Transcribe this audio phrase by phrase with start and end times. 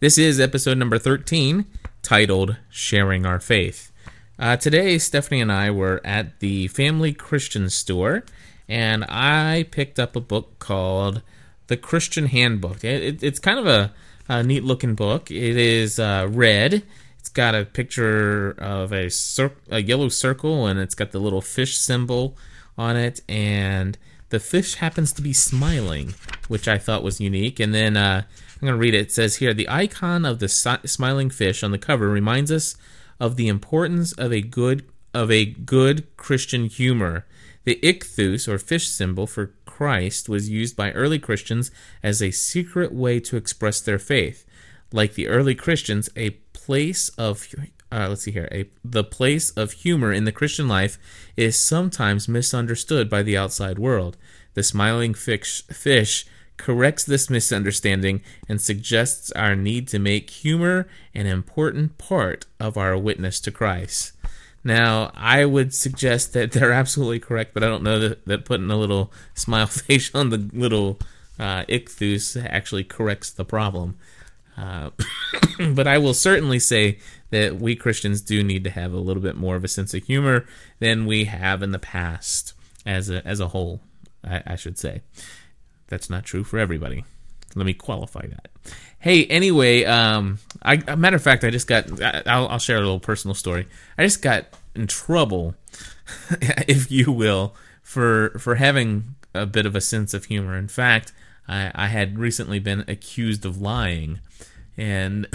[0.00, 1.66] This is episode number 13,
[2.02, 3.92] titled Sharing Our Faith.
[4.40, 8.24] Uh, today, Stephanie and I were at the Family Christian Store,
[8.68, 11.22] and I picked up a book called
[11.68, 12.82] The Christian Handbook.
[12.82, 13.94] It, it, it's kind of a
[14.28, 15.30] a neat looking book.
[15.30, 16.82] It is uh, red.
[17.18, 21.40] It's got a picture of a, cir- a yellow circle, and it's got the little
[21.40, 22.36] fish symbol
[22.76, 23.96] on it, and
[24.30, 26.14] the fish happens to be smiling,
[26.48, 27.60] which I thought was unique.
[27.60, 29.02] And then uh, I'm going to read it.
[29.02, 32.76] It says here the icon of the si- smiling fish on the cover reminds us
[33.20, 37.24] of the importance of a good of a good Christian humor.
[37.62, 42.92] The ichthus or fish symbol for Christ was used by early Christians as a secret
[42.92, 44.46] way to express their faith.
[44.92, 47.52] Like the early Christians, a place of
[47.90, 50.96] uh, let's see here, a, the place of humor in the Christian life
[51.36, 54.16] is sometimes misunderstood by the outside world.
[54.54, 56.24] The smiling fish, fish
[56.56, 62.96] corrects this misunderstanding and suggests our need to make humor an important part of our
[62.96, 64.12] witness to Christ.
[64.64, 68.70] Now, I would suggest that they're absolutely correct, but I don't know that, that putting
[68.70, 70.98] a little smile face on the little
[71.38, 73.98] uh, ichthus actually corrects the problem.
[74.56, 74.90] Uh,
[75.72, 76.98] but I will certainly say
[77.30, 80.04] that we Christians do need to have a little bit more of a sense of
[80.04, 80.46] humor
[80.78, 82.54] than we have in the past,
[82.86, 83.80] as a as a whole.
[84.22, 85.02] I, I should say
[85.88, 87.04] that's not true for everybody.
[87.54, 88.48] Let me qualify that.
[88.98, 92.02] Hey, anyway, um, I, a matter of fact, I just got.
[92.26, 93.66] I'll, I'll share a little personal story.
[93.98, 95.54] I just got in trouble,
[96.66, 100.56] if you will, for for having a bit of a sense of humor.
[100.56, 101.12] In fact,
[101.46, 104.20] I, I had recently been accused of lying,
[104.76, 105.26] and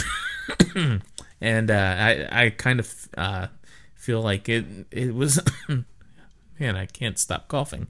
[1.42, 3.48] and uh, I I kind of uh,
[3.96, 5.40] feel like it it was.
[6.60, 7.88] man, I can't stop coughing.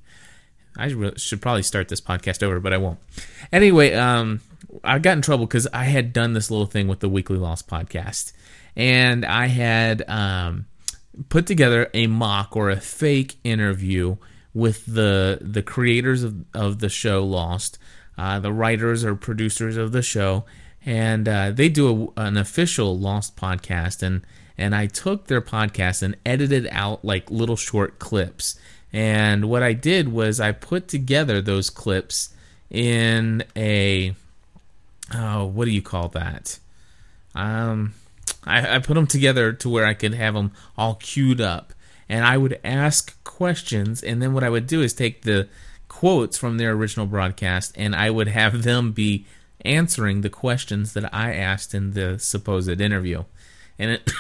[0.79, 3.00] I should probably start this podcast over, but I won't.
[3.51, 4.41] Anyway, um,
[4.84, 7.67] I got in trouble because I had done this little thing with the Weekly Lost
[7.67, 8.34] podcast,
[8.75, 10.67] and I had um,
[11.29, 14.17] put together a mock or a fake interview
[14.53, 17.78] with the the creators of, of the show Lost,
[18.17, 20.46] uh, the writers or producers of the show,
[20.85, 24.22] and uh, they do a, an official Lost podcast, and
[24.57, 28.59] and I took their podcast and edited out like little short clips.
[28.92, 32.34] And what I did was I put together those clips
[32.70, 34.16] in a
[35.14, 36.60] oh, what do you call that?
[37.36, 37.94] Um,
[38.46, 41.74] I, I put them together to where I could have them all queued up,
[42.08, 45.48] and I would ask questions, and then what I would do is take the
[45.88, 49.26] quotes from their original broadcast, and I would have them be
[49.66, 53.26] answering the questions that I asked in the supposed interview.
[53.78, 54.12] And it,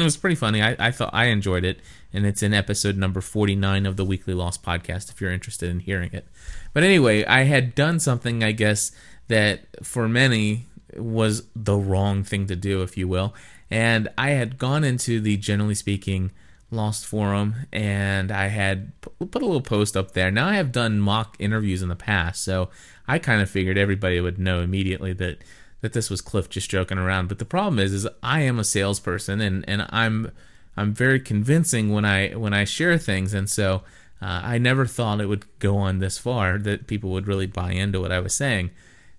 [0.00, 0.62] it was pretty funny.
[0.62, 1.80] I, I thought I enjoyed it,
[2.12, 5.80] and it's in episode number 49 of the Weekly Lost podcast if you're interested in
[5.80, 6.26] hearing it.
[6.72, 8.92] But anyway, I had done something, I guess,
[9.28, 10.66] that for many
[10.96, 13.34] was the wrong thing to do, if you will.
[13.70, 16.30] And I had gone into the generally speaking
[16.70, 20.30] Lost forum and I had put a little post up there.
[20.30, 22.68] Now I have done mock interviews in the past, so
[23.06, 25.38] I kind of figured everybody would know immediately that
[25.80, 27.28] that this was Cliff just joking around.
[27.28, 30.32] But the problem is, is I am a salesperson and and I'm
[30.76, 33.82] I'm very convincing when I when I share things, and so
[34.20, 37.72] uh, I never thought it would go on this far that people would really buy
[37.72, 38.70] into what I was saying.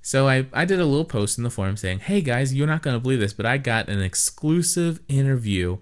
[0.02, 2.82] So I, I did a little post in the forum saying, hey guys, you're not
[2.82, 5.78] going to believe this, but I got an exclusive interview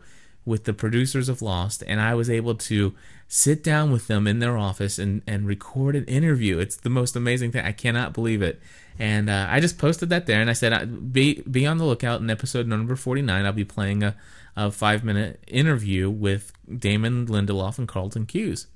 [0.46, 2.96] with the producers of Lost, and I was able to
[3.28, 6.58] sit down with them in their office and, and record an interview.
[6.58, 7.66] It's the most amazing thing.
[7.66, 8.62] I cannot believe it.
[9.00, 12.22] And uh, I just posted that there, and I said, be, be on the lookout
[12.22, 13.46] in episode number 49.
[13.46, 14.16] I'll be playing a,
[14.56, 18.68] a five minute interview with Damon Lindelof and Carlton Cuse.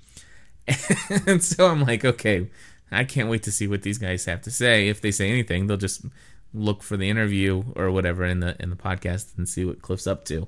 [1.26, 2.50] and so I'm like, okay,
[2.92, 4.90] I can't wait to see what these guys have to say.
[4.90, 6.06] If they say anything, they'll just
[6.54, 10.08] look for the interview or whatever in the in the podcast and see what Cliff's
[10.08, 10.48] up to.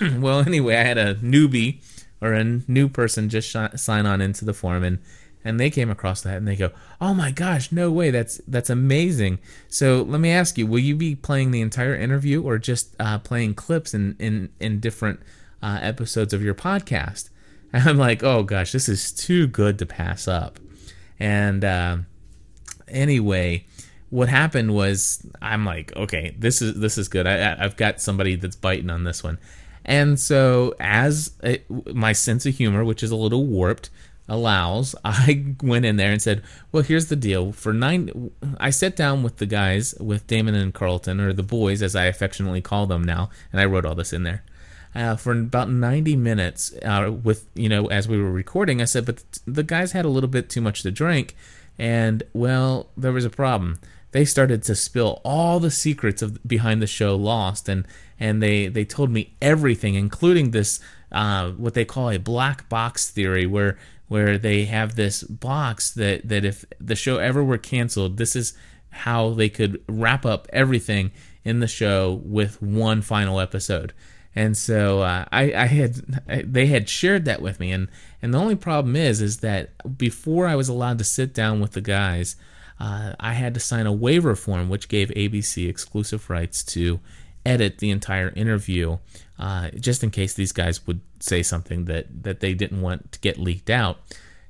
[0.18, 1.80] well, anyway, I had a newbie
[2.20, 4.98] or a new person just sh- sign on into the forum and
[5.46, 6.70] and they came across that and they go,
[7.00, 8.10] "Oh my gosh, no way!
[8.10, 9.38] That's that's amazing."
[9.68, 13.18] So let me ask you: Will you be playing the entire interview or just uh,
[13.18, 15.20] playing clips in in in different
[15.62, 17.30] uh, episodes of your podcast?
[17.72, 20.58] And I'm like, "Oh gosh, this is too good to pass up."
[21.18, 21.98] And uh,
[22.88, 23.64] anyway,
[24.10, 27.26] what happened was I'm like, okay, this is this is good.
[27.26, 29.38] I, I've got somebody that's biting on this one.
[29.84, 31.62] And so, as a,
[31.94, 33.90] my sense of humor, which is a little warped,
[34.28, 36.42] allows, I went in there and said,
[36.72, 37.52] "Well, here's the deal.
[37.52, 41.82] For nine, I sat down with the guys, with Damon and Carlton, or the boys,
[41.82, 44.42] as I affectionately call them now, and I wrote all this in there."
[44.94, 49.04] Uh, for about 90 minutes, uh, with you know, as we were recording, I said,
[49.04, 51.36] "But the guys had a little bit too much to drink,
[51.78, 53.78] and well, there was a problem."
[54.12, 57.86] They started to spill all the secrets of behind the show Lost, and
[58.18, 60.80] and they they told me everything, including this
[61.12, 63.76] uh, what they call a black box theory, where
[64.08, 68.54] where they have this box that that if the show ever were canceled, this is
[68.90, 71.10] how they could wrap up everything
[71.44, 73.92] in the show with one final episode.
[74.34, 77.88] And so uh, I, I had I, they had shared that with me, and
[78.20, 81.72] and the only problem is is that before I was allowed to sit down with
[81.72, 82.36] the guys,
[82.78, 87.00] uh, I had to sign a waiver form, which gave ABC exclusive rights to
[87.46, 88.98] edit the entire interview,
[89.38, 93.20] uh, just in case these guys would say something that, that they didn't want to
[93.20, 93.98] get leaked out.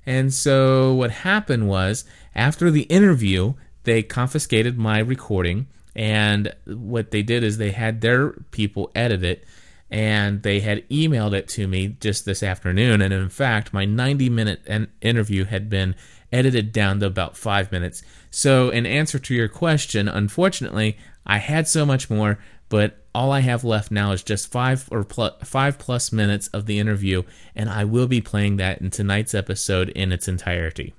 [0.05, 2.05] And so what happened was,
[2.35, 3.55] after the interview,
[3.85, 9.45] they confiscated my recording, and what they did is they had their people edit it,
[9.91, 13.01] and they had emailed it to me just this afternoon.
[13.01, 15.95] And in fact, my 90 minute interview had been
[16.33, 18.03] edited down to about five minutes.
[18.31, 22.39] So, in answer to your question, unfortunately, I had so much more
[22.69, 26.67] but all I have left now is just five or plus, five plus minutes of
[26.67, 27.23] the interview,
[27.55, 30.95] and I will be playing that in tonight's episode in its entirety.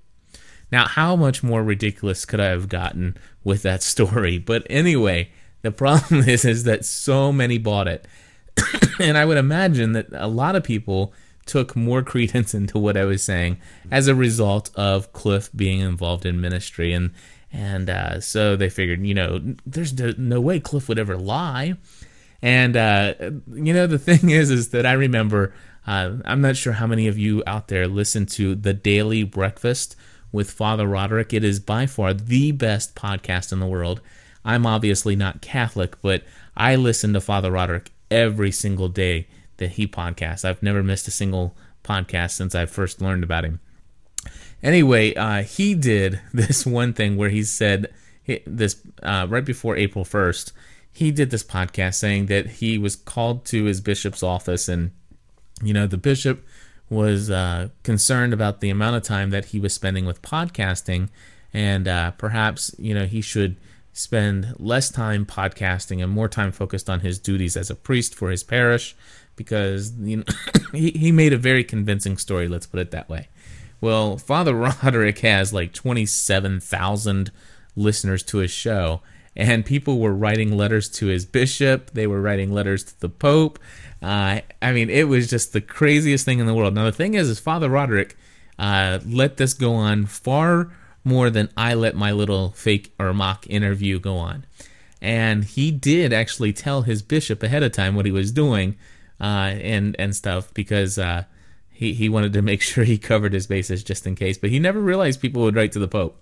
[0.72, 4.38] Now, how much more ridiculous could I have gotten with that story?
[4.38, 5.32] But anyway,
[5.62, 8.08] the problem is is that so many bought it,
[9.00, 11.14] and I would imagine that a lot of people
[11.46, 13.58] took more credence into what I was saying
[13.92, 17.12] as a result of Cliff being involved in ministry and
[17.52, 21.76] and uh, so they figured, you know, there's no way Cliff would ever lie.
[22.42, 25.54] And uh, you know, the thing is, is that I remember.
[25.86, 29.96] Uh, I'm not sure how many of you out there listen to the Daily Breakfast
[30.34, 31.34] with Father Roderick.
[31.34, 34.02] It is by far the best podcast in the world.
[34.44, 36.24] I'm obviously not Catholic, but
[36.58, 39.28] I listen to Father Roderick every single day
[39.58, 40.44] that he podcasts.
[40.44, 43.60] I've never missed a single podcast since I first learned about him.
[44.64, 47.94] Anyway, uh, he did this one thing where he said
[48.46, 50.52] this uh, right before April 1st.
[50.92, 54.92] He did this podcast saying that he was called to his bishop's office, and
[55.62, 56.44] you know the bishop
[56.90, 61.10] was uh, concerned about the amount of time that he was spending with podcasting,
[61.54, 63.58] and uh, perhaps you know he should
[63.94, 68.32] spend less time podcasting and more time focused on his duties as a priest for
[68.32, 68.96] his parish,
[69.36, 70.24] because you know
[70.74, 72.48] he, he made a very convincing story.
[72.48, 73.28] Let's put it that way.
[73.82, 74.54] Well, Father
[74.84, 77.32] Roderick has like 27,000
[77.76, 79.02] listeners to his show,
[79.36, 81.92] and people were writing letters to his bishop.
[81.92, 83.60] They were writing letters to the Pope.
[84.02, 86.74] Uh, I mean, it was just the craziest thing in the world.
[86.74, 88.16] Now, the thing is, is Father Roderick
[88.60, 90.72] uh, let this go on far
[91.04, 94.46] more than I let my little fake or mock interview go on.
[95.02, 98.76] And he did actually tell his bishop ahead of time what he was doing
[99.22, 101.24] uh, and and stuff because uh,
[101.78, 104.58] he, he wanted to make sure he covered his bases just in case, but he
[104.58, 106.20] never realized people would write to the Pope.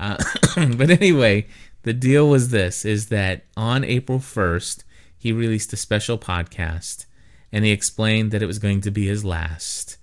[0.00, 0.16] Uh,
[0.76, 1.46] but anyway,
[1.82, 4.84] the deal was this: is that on April first,
[5.16, 7.04] he released a special podcast,
[7.52, 9.98] and he explained that it was going to be his last,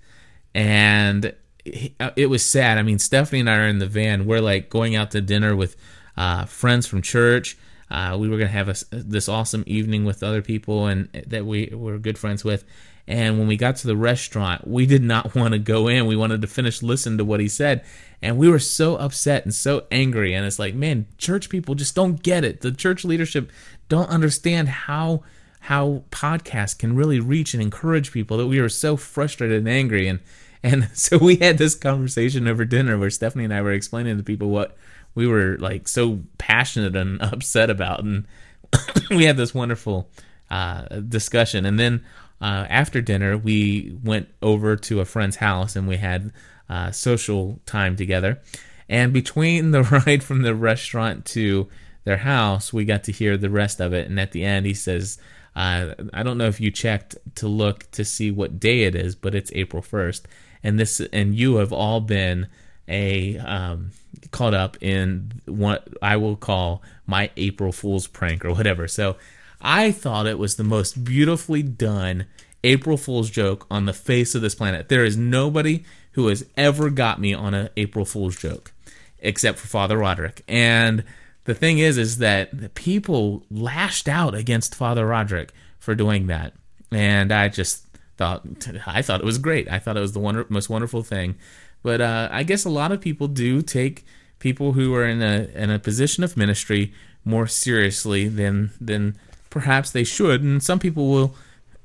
[0.53, 1.33] and
[1.65, 2.77] he, uh, it was sad.
[2.77, 4.27] I mean, Stephanie and I are in the van.
[4.27, 5.75] We're like going out to dinner with
[6.15, 7.57] uh, friends from church.
[7.89, 11.45] Uh, we were going to have a, this awesome evening with other people and that
[11.45, 12.63] we were good friends with.
[13.11, 16.05] And when we got to the restaurant, we did not want to go in.
[16.05, 17.83] We wanted to finish listening to what he said.
[18.21, 20.33] And we were so upset and so angry.
[20.33, 22.61] And it's like, man, church people just don't get it.
[22.61, 23.51] The church leadership
[23.89, 25.23] don't understand how
[25.65, 30.07] how podcasts can really reach and encourage people that we were so frustrated and angry.
[30.07, 30.19] And
[30.63, 34.23] and so we had this conversation over dinner where Stephanie and I were explaining to
[34.23, 34.77] people what
[35.15, 38.03] we were like so passionate and upset about.
[38.03, 38.25] And
[39.09, 40.09] we had this wonderful
[40.49, 41.65] uh, discussion.
[41.65, 42.03] And then
[42.41, 46.33] uh, after dinner, we went over to a friend's house and we had
[46.69, 48.41] uh, social time together.
[48.89, 51.69] And between the ride from the restaurant to
[52.03, 54.09] their house, we got to hear the rest of it.
[54.09, 55.19] And at the end, he says,
[55.55, 59.15] uh, I don't know if you checked to look to see what day it is,
[59.15, 60.23] but it's April 1st.
[60.63, 62.47] And this, and you have all been
[62.87, 63.91] a um,
[64.31, 68.87] caught up in what I will call my April Fool's prank or whatever.
[68.87, 69.17] So
[69.61, 72.25] I thought it was the most beautifully done
[72.63, 74.89] April Fool's joke on the face of this planet.
[74.89, 78.71] There is nobody who has ever got me on an April Fool's joke
[79.19, 80.43] except for Father Roderick.
[80.47, 81.03] And
[81.45, 86.53] the thing is, is that people lashed out against Father Roderick for doing that.
[86.91, 87.85] And I just
[88.17, 88.45] thought,
[88.85, 89.69] I thought it was great.
[89.69, 91.35] I thought it was the wonder, most wonderful thing
[91.83, 94.05] But uh, I guess a lot of people do take
[94.39, 99.17] people who are in a in a position of ministry more seriously than than
[99.51, 101.35] perhaps they should, and some people will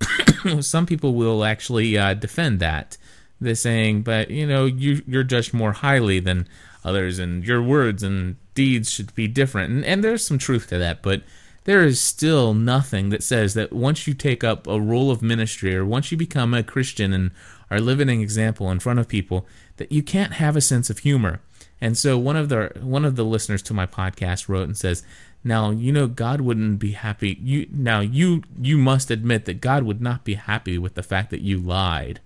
[0.61, 2.97] some people will actually uh, defend that.
[3.39, 6.49] They're saying, but you know, you you're judged more highly than
[6.83, 9.73] others, and your words and deeds should be different.
[9.73, 11.23] And, and there's some truth to that, but
[11.65, 15.77] there is still nothing that says that once you take up a role of ministry
[15.77, 17.33] or once you become a Christian and
[17.71, 19.47] are living an example in front of people,
[19.77, 21.41] that you can't have a sense of humor.
[21.81, 25.03] And so one of the one of the listeners to my podcast wrote and says,
[25.47, 27.39] "Now you know God wouldn't be happy.
[27.41, 31.31] You now you you must admit that God would not be happy with the fact
[31.31, 32.21] that you lied."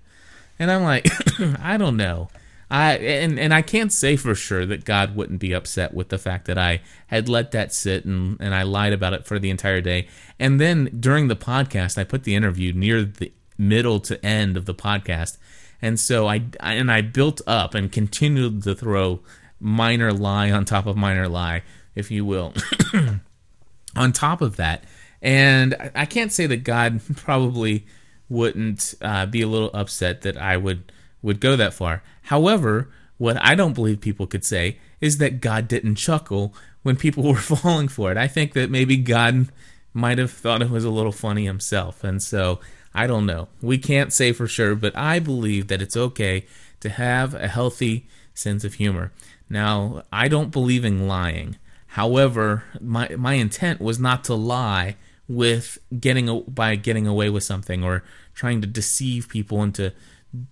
[0.58, 1.06] And I'm like,
[1.60, 2.28] I don't know.
[2.70, 6.18] I and and I can't say for sure that God wouldn't be upset with the
[6.18, 9.50] fact that I had let that sit and and I lied about it for the
[9.50, 10.06] entire day.
[10.38, 14.66] And then during the podcast, I put the interview near the middle to end of
[14.66, 15.36] the podcast.
[15.82, 19.20] And so I and I built up and continued to throw
[19.58, 21.62] minor lie on top of minor lie,
[21.94, 22.54] if you will,
[23.96, 24.84] on top of that.
[25.22, 27.86] And I can't say that God probably
[28.28, 30.92] wouldn't uh, be a little upset that I would
[31.22, 32.02] would go that far.
[32.22, 37.22] However, what I don't believe people could say is that God didn't chuckle when people
[37.28, 38.16] were falling for it.
[38.16, 39.48] I think that maybe God
[39.92, 42.02] might have thought it was a little funny himself.
[42.04, 42.60] And so
[42.94, 43.48] I don't know.
[43.60, 46.46] We can't say for sure, but I believe that it's okay
[46.80, 49.12] to have a healthy sense of humor.
[49.48, 51.56] Now, I don't believe in lying.
[51.90, 57.82] However, my my intent was not to lie with getting by getting away with something
[57.82, 58.04] or
[58.34, 59.92] trying to deceive people into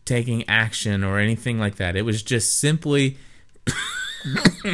[0.04, 1.94] taking action or anything like that.
[1.94, 3.18] It was just simply,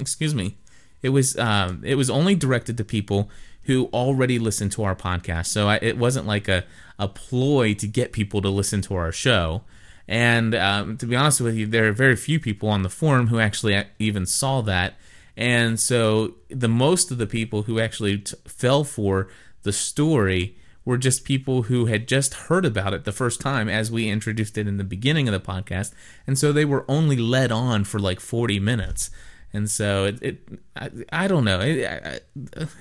[0.00, 0.56] excuse me,
[1.02, 3.30] it was um, it was only directed to people
[3.62, 5.46] who already listened to our podcast.
[5.46, 6.64] So I, it wasn't like a
[6.98, 9.62] a ploy to get people to listen to our show.
[10.08, 13.28] And um, to be honest with you, there are very few people on the forum
[13.28, 14.94] who actually even saw that.
[15.38, 19.28] And so the most of the people who actually t- fell for
[19.62, 23.88] the story were just people who had just heard about it the first time as
[23.88, 25.94] we introduced it in the beginning of the podcast.
[26.26, 29.10] And so they were only led on for like 40 minutes.
[29.52, 31.60] And so it, it I, I, don't know.
[31.60, 32.18] It, I,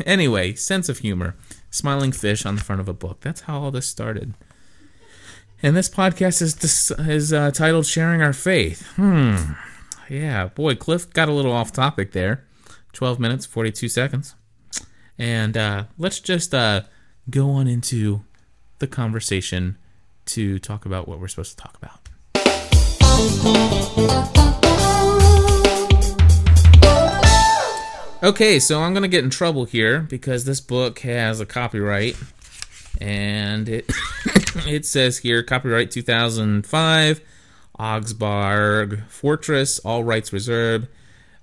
[0.04, 1.36] anyway, sense of humor,
[1.70, 3.22] smiling fish on the front of a book.
[3.22, 4.34] That's how all this started.
[5.62, 9.54] And this podcast is is uh, titled "Sharing Our Faith." Hmm.
[10.08, 12.47] Yeah, boy, Cliff got a little off topic there.
[12.98, 14.34] Twelve minutes, forty-two seconds.
[15.20, 16.82] And uh, let's just uh,
[17.30, 18.24] go on into
[18.80, 19.78] the conversation
[20.26, 22.00] to talk about what we're supposed to talk about.
[28.24, 32.18] Okay, so I'm going to get in trouble here because this book has a copyright
[33.00, 33.86] and it
[34.66, 37.22] it says here copyright 2005
[37.78, 40.88] Augsburg Fortress all rights reserved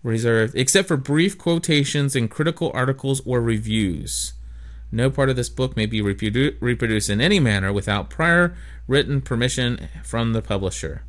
[0.05, 4.35] reserved except for brief quotations in critical articles or reviews.
[4.93, 8.57] No part of this book may be reprodu- reproduced in any manner without prior
[8.87, 11.03] written permission from the publisher.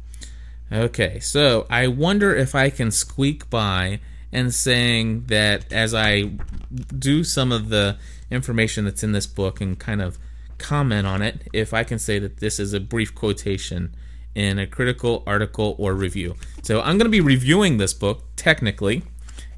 [0.72, 4.00] Okay, so I wonder if I can squeak by
[4.32, 6.32] and saying that as I
[6.98, 7.98] do some of the
[8.32, 10.18] information that's in this book and kind of
[10.58, 13.94] comment on it, if I can say that this is a brief quotation
[14.36, 16.36] in a critical article or review.
[16.62, 19.04] So I'm going to be reviewing this book technically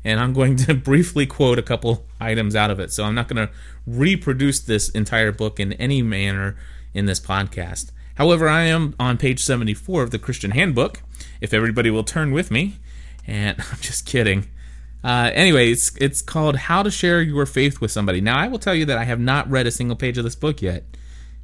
[0.04, 2.94] and I'm going to briefly quote a couple items out of it.
[2.94, 3.54] So I'm not going to
[3.86, 6.56] reproduce this entire book in any manner
[6.94, 7.92] in this podcast.
[8.16, 11.02] However, I am on page 74 of the Christian Handbook,
[11.42, 12.78] if everybody will turn with me.
[13.28, 14.48] And I'm just kidding.
[15.04, 18.22] Uh, anyway, it's, it's called How to Share Your Faith with Somebody.
[18.22, 20.36] Now, I will tell you that I have not read a single page of this
[20.36, 20.84] book yet.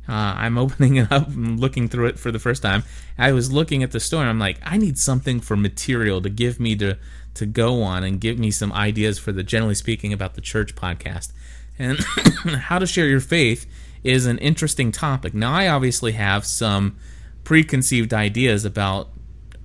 [0.07, 2.83] Uh, I'm opening it up and looking through it for the first time.
[3.17, 6.29] I was looking at the store and I'm like, I need something for material to
[6.29, 6.97] give me to
[7.35, 10.75] to go on and give me some ideas for the generally speaking about the church
[10.75, 11.31] podcast.
[11.79, 11.99] And
[12.45, 13.65] how to share your faith
[14.03, 15.33] is an interesting topic.
[15.33, 16.97] Now, I obviously have some
[17.43, 19.09] preconceived ideas about,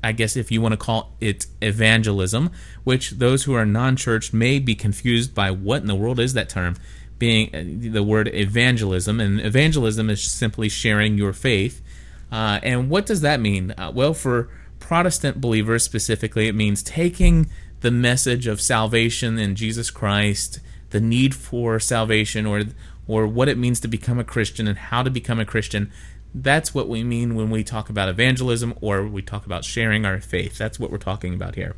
[0.02, 2.50] I guess, if you want to call it evangelism,
[2.84, 6.34] which those who are non church may be confused by what in the world is
[6.34, 6.76] that term,
[7.18, 9.20] being uh, the word evangelism.
[9.20, 11.82] And evangelism is simply sharing your faith.
[12.30, 13.74] Uh, and what does that mean?
[13.76, 14.48] Uh, well, for
[14.78, 17.48] Protestant believers specifically, it means taking
[17.80, 20.60] the message of salvation in Jesus Christ,
[20.90, 22.64] the need for salvation, or
[23.06, 25.90] or what it means to become a Christian and how to become a Christian.
[26.34, 30.20] That's what we mean when we talk about evangelism or we talk about sharing our
[30.20, 30.58] faith.
[30.58, 31.74] That's what we're talking about here.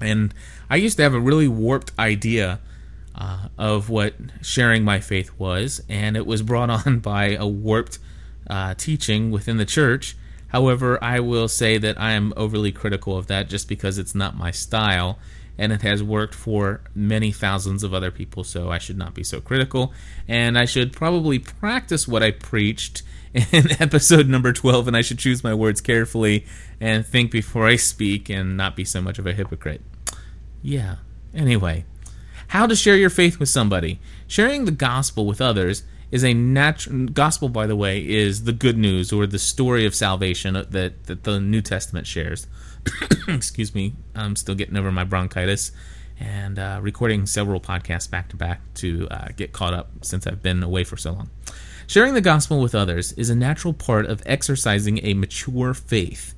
[0.00, 0.32] And
[0.70, 2.60] I used to have a really warped idea
[3.14, 7.98] uh, of what sharing my faith was, and it was brought on by a warped
[8.48, 10.16] uh, teaching within the church
[10.54, 14.36] However, I will say that I am overly critical of that just because it's not
[14.36, 15.18] my style
[15.58, 19.24] and it has worked for many thousands of other people, so I should not be
[19.24, 19.92] so critical.
[20.28, 23.02] And I should probably practice what I preached
[23.34, 26.46] in episode number 12, and I should choose my words carefully
[26.80, 29.80] and think before I speak and not be so much of a hypocrite.
[30.62, 30.98] Yeah.
[31.34, 31.84] Anyway,
[32.48, 34.00] how to share your faith with somebody.
[34.26, 38.78] Sharing the gospel with others is a natural gospel by the way is the good
[38.78, 40.70] news or the story of salvation that,
[41.06, 42.46] that the new testament shares.
[43.28, 45.72] Excuse me i'm still getting over my bronchitis
[46.20, 50.42] and uh, recording several podcasts back to back to uh, get caught up since i've
[50.42, 51.30] been away for so long.
[51.86, 56.34] Sharing the gospel with others is a natural part of exercising a mature faith.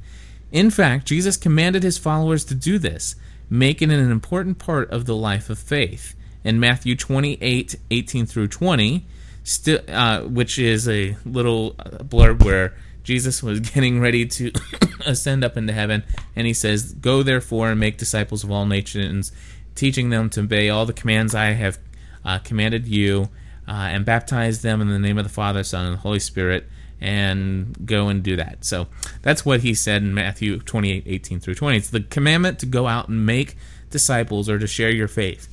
[0.52, 3.16] In fact jesus commanded his followers to do this
[3.48, 8.48] making it an important part of the life of faith in matthew 28 18 through
[8.48, 9.06] 20
[9.46, 12.74] still, uh, which is a little blurb where
[13.04, 14.52] Jesus was getting ready to
[15.06, 16.02] ascend up into heaven,
[16.34, 19.32] and he says, "Go therefore and make disciples of all nations,
[19.74, 21.78] teaching them to obey all the commands I have
[22.24, 23.30] uh, commanded you,
[23.68, 26.68] uh, and baptize them in the name of the Father, Son, and the Holy Spirit."
[27.00, 28.64] And go and do that.
[28.64, 28.86] So
[29.20, 31.76] that's what he said in Matthew 28 18 through 20.
[31.76, 33.56] It's the commandment to go out and make
[33.90, 35.48] disciples or to share your faith.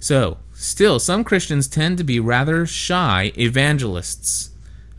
[0.00, 4.50] So, still, some Christians tend to be rather shy evangelists.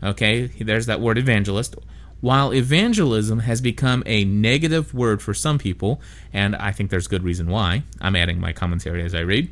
[0.02, 1.76] Okay, there's that word evangelist.
[2.20, 6.00] While evangelism has become a negative word for some people,
[6.32, 9.50] and I think there's good reason why, I'm adding my commentary as I read.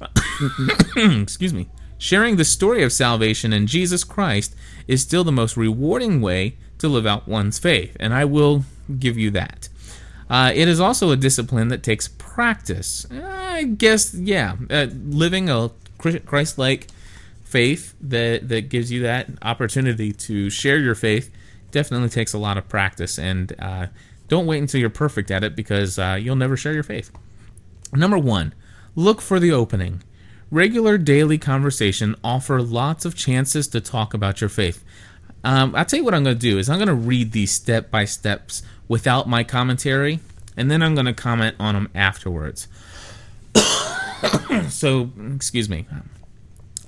[0.96, 1.68] Excuse me.
[1.98, 4.54] Sharing the story of salvation in Jesus Christ
[4.86, 8.64] is still the most rewarding way to live out one's faith, and I will
[8.98, 9.68] give you that.
[10.30, 13.06] Uh, it is also a discipline that takes practice.
[13.10, 16.86] I guess, yeah, uh, living a Christ-like
[17.42, 21.30] faith that that gives you that opportunity to share your faith
[21.70, 23.18] definitely takes a lot of practice.
[23.18, 23.86] And uh,
[24.28, 27.10] don't wait until you're perfect at it because uh, you'll never share your faith.
[27.92, 28.54] Number one,
[28.94, 30.02] look for the opening.
[30.50, 34.82] Regular daily conversation offer lots of chances to talk about your faith.
[35.44, 37.50] Um, I'll tell you what I'm going to do is I'm going to read these
[37.50, 40.20] step by steps without my commentary,
[40.56, 42.66] and then I'm going to comment on them afterwards.
[44.68, 45.86] so, excuse me.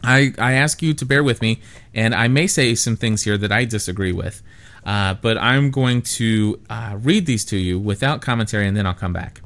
[0.03, 1.61] I, I ask you to bear with me,
[1.95, 4.43] and I may say some things here that I disagree with,
[4.87, 8.95] uh, but I'm going to uh, read these to you without commentary, and then I'll
[8.95, 9.43] come back.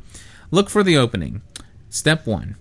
[0.53, 1.43] Look for the opening.
[1.91, 2.57] Step one: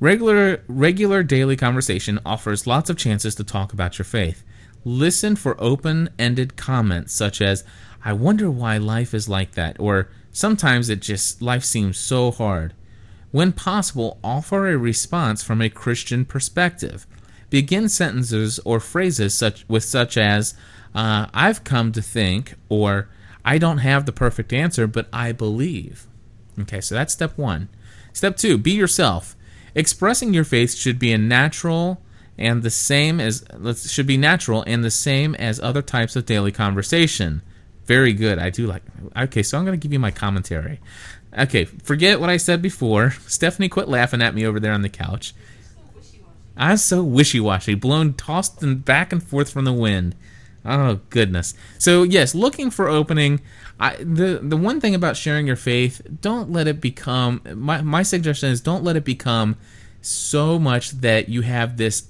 [0.00, 4.42] regular regular daily conversation offers lots of chances to talk about your faith.
[4.84, 7.64] Listen for open-ended comments such as
[8.04, 12.74] "I wonder why life is like that," or "Sometimes it just life seems so hard."
[13.32, 17.06] When possible, offer a response from a Christian perspective.
[17.50, 20.54] Begin sentences or phrases such with such as
[20.94, 23.08] uh, "I've come to think" or
[23.44, 26.06] "I don't have the perfect answer, but I believe."
[26.58, 27.68] Okay, so that's step one.
[28.12, 29.35] Step two: be yourself.
[29.76, 32.00] Expressing your faith should be a natural
[32.38, 33.44] and the same as
[33.90, 37.42] should be natural and the same as other types of daily conversation.
[37.84, 38.38] Very good.
[38.38, 38.82] I do like.
[39.16, 40.80] Okay, so I'm going to give you my commentary.
[41.38, 43.10] Okay, forget what I said before.
[43.26, 45.34] Stephanie, quit laughing at me over there on the couch.
[46.56, 50.16] I was so wishy washy, blown, tossed and back and forth from the wind.
[50.64, 51.54] Oh goodness.
[51.78, 53.40] So yes, looking for opening.
[53.78, 57.42] I, the the one thing about sharing your faith, don't let it become.
[57.54, 59.56] My my suggestion is don't let it become
[60.00, 62.08] so much that you have this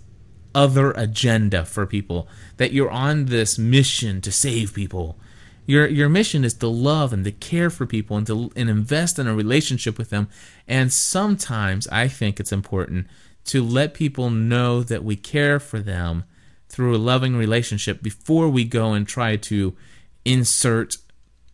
[0.54, 2.28] other agenda for people.
[2.56, 5.18] That you're on this mission to save people
[5.66, 9.18] your your mission is to love and to care for people and to and invest
[9.18, 10.28] in a relationship with them.
[10.66, 13.08] And sometimes I think it's important
[13.46, 16.24] to let people know that we care for them
[16.68, 19.76] through a loving relationship before we go and try to
[20.24, 20.96] insert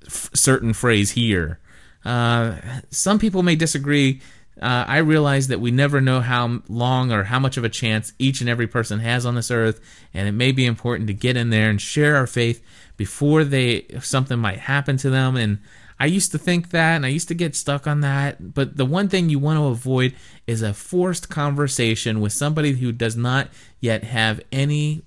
[0.09, 1.59] certain phrase here.
[2.05, 2.57] Uh,
[2.91, 4.21] some people may disagree.
[4.61, 8.13] Uh, I realize that we never know how long or how much of a chance
[8.19, 9.81] each and every person has on this earth,
[10.13, 12.63] and it may be important to get in there and share our faith
[12.97, 15.59] before they something might happen to them and
[16.03, 18.85] I used to think that and I used to get stuck on that, but the
[18.85, 20.17] one thing you want to avoid
[20.49, 25.03] is a forced conversation with somebody who does not yet have any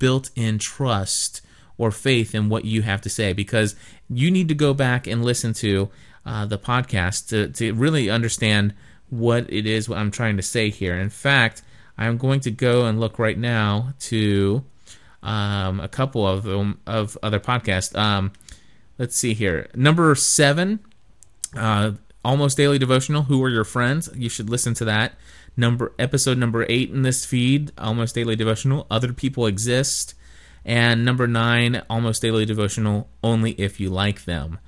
[0.00, 1.40] built-in trust
[1.80, 3.74] or faith in what you have to say because
[4.10, 5.88] you need to go back and listen to
[6.26, 8.74] uh, the podcast to, to really understand
[9.08, 10.94] what it is what I'm trying to say here.
[10.94, 11.62] In fact,
[11.96, 14.62] I'm going to go and look right now to
[15.22, 17.96] um, a couple of them, of other podcasts.
[17.96, 18.32] Um,
[18.98, 19.70] let's see here.
[19.74, 20.80] Number seven,
[21.56, 23.22] uh, almost daily devotional.
[23.22, 24.10] Who are your friends?
[24.14, 25.14] You should listen to that.
[25.56, 28.86] Number episode number eight in this feed, almost daily devotional.
[28.90, 30.14] Other people exist.
[30.64, 34.58] And number nine, almost daily devotional, only if you like them.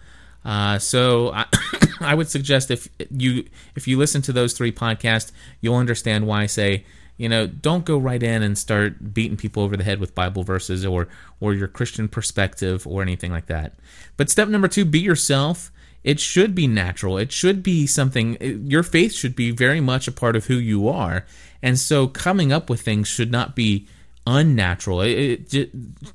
[0.44, 1.46] Uh, so I,
[2.00, 3.44] I would suggest if you
[3.76, 6.84] if you listen to those three podcasts, you'll understand why I say
[7.16, 10.42] you know don't go right in and start beating people over the head with Bible
[10.42, 11.08] verses or
[11.40, 13.74] or your Christian perspective or anything like that.
[14.16, 15.70] But step number two, be yourself.
[16.02, 17.16] It should be natural.
[17.16, 18.36] It should be something.
[18.68, 21.24] Your faith should be very much a part of who you are,
[21.62, 23.86] and so coming up with things should not be
[24.26, 25.00] unnatural.
[25.00, 25.70] It, it,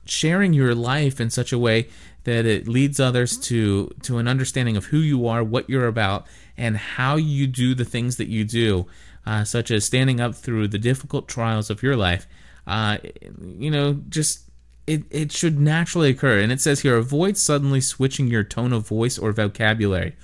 [0.05, 1.87] sharing your life in such a way
[2.23, 6.27] that it leads others to to an understanding of who you are, what you're about,
[6.57, 8.85] and how you do the things that you do,
[9.25, 12.27] uh, such as standing up through the difficult trials of your life.
[12.65, 12.97] Uh,
[13.41, 14.47] you know, just
[14.87, 16.39] it, it should naturally occur.
[16.39, 20.15] And it says here, avoid suddenly switching your tone of voice or vocabulary.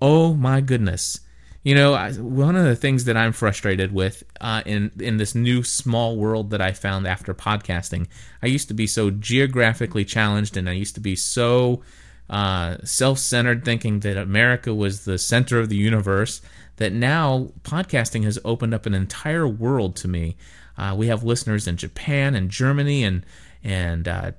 [0.00, 1.20] Oh my goodness.
[1.62, 5.62] You know, one of the things that I'm frustrated with uh, in in this new
[5.62, 8.06] small world that I found after podcasting,
[8.42, 11.82] I used to be so geographically challenged, and I used to be so
[12.30, 16.40] uh, self-centered, thinking that America was the center of the universe.
[16.76, 20.38] That now podcasting has opened up an entire world to me.
[20.78, 23.26] Uh, we have listeners in Japan and Germany and
[23.62, 24.32] and uh,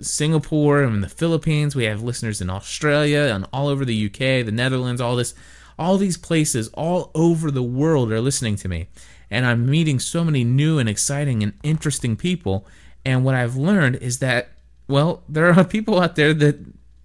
[0.00, 1.76] Singapore and the Philippines.
[1.76, 5.34] We have listeners in Australia and all over the UK, the Netherlands, all this
[5.78, 8.88] all these places all over the world are listening to me.
[9.30, 12.66] And I'm meeting so many new and exciting and interesting people.
[13.04, 14.50] And what I've learned is that,
[14.88, 16.58] well, there are people out there that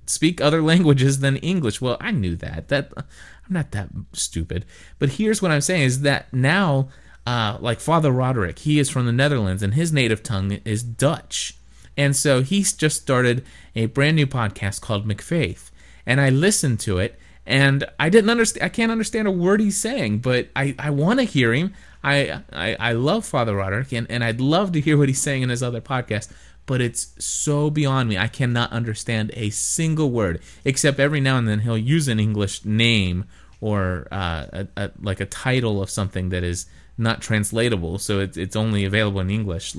[0.05, 1.81] speak other languages than English.
[1.81, 2.67] Well, I knew that.
[2.67, 3.05] That I'm
[3.49, 4.65] not that stupid.
[4.99, 6.89] But here's what I'm saying is that now,
[7.25, 11.57] uh, like Father Roderick, he is from the Netherlands and his native tongue is Dutch.
[11.97, 13.43] And so he's just started
[13.75, 15.71] a brand new podcast called McFaith.
[16.05, 17.19] And I listened to it
[17.51, 18.63] and I didn't understand.
[18.63, 21.73] I can't understand a word he's saying, but I, I want to hear him.
[22.01, 25.41] I, I I love Father Roderick, and, and I'd love to hear what he's saying
[25.41, 26.31] in his other podcast.
[26.65, 28.17] But it's so beyond me.
[28.17, 32.63] I cannot understand a single word, except every now and then he'll use an English
[32.63, 33.25] name
[33.59, 38.37] or uh, a, a, like a title of something that is not translatable, so it's
[38.37, 39.75] it's only available in English.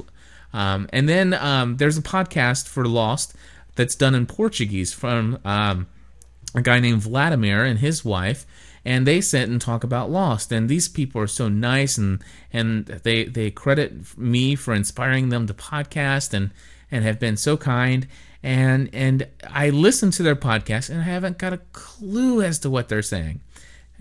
[0.53, 3.35] Um, and then um, there's a podcast for Lost
[3.77, 5.39] that's done in Portuguese from.
[5.43, 5.87] Um,
[6.55, 8.47] a guy named Vladimir and his wife,
[8.85, 10.51] and they sit and talk about Lost.
[10.53, 15.47] And these people are so nice, and and they they credit me for inspiring them
[15.47, 16.51] to podcast and
[16.91, 18.07] and have been so kind.
[18.43, 22.71] And and I listen to their podcast, and I haven't got a clue as to
[22.71, 23.41] what they're saying.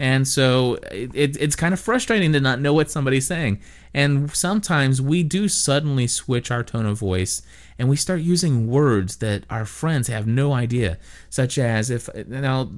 [0.01, 3.61] And so it, it's kind of frustrating to not know what somebody's saying.
[3.93, 7.43] And sometimes we do suddenly switch our tone of voice
[7.77, 10.97] and we start using words that our friends have no idea,
[11.29, 12.71] such as if now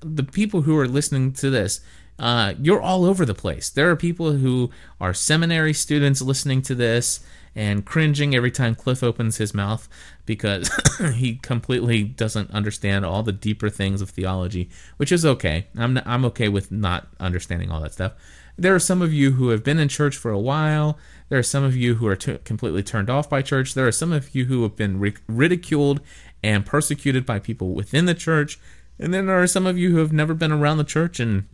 [0.00, 1.80] the people who are listening to this.
[2.18, 3.70] Uh, you're all over the place.
[3.70, 7.20] There are people who are seminary students listening to this
[7.54, 9.88] and cringing every time Cliff opens his mouth
[10.26, 10.70] because
[11.14, 15.66] he completely doesn't understand all the deeper things of theology, which is okay.
[15.76, 18.12] I'm not, I'm okay with not understanding all that stuff.
[18.56, 20.96] There are some of you who have been in church for a while.
[21.28, 23.74] There are some of you who are t- completely turned off by church.
[23.74, 26.00] There are some of you who have been ri- ridiculed
[26.42, 28.58] and persecuted by people within the church.
[28.98, 31.48] And then there are some of you who have never been around the church and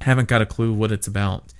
[0.00, 1.52] haven't got a clue what it's about.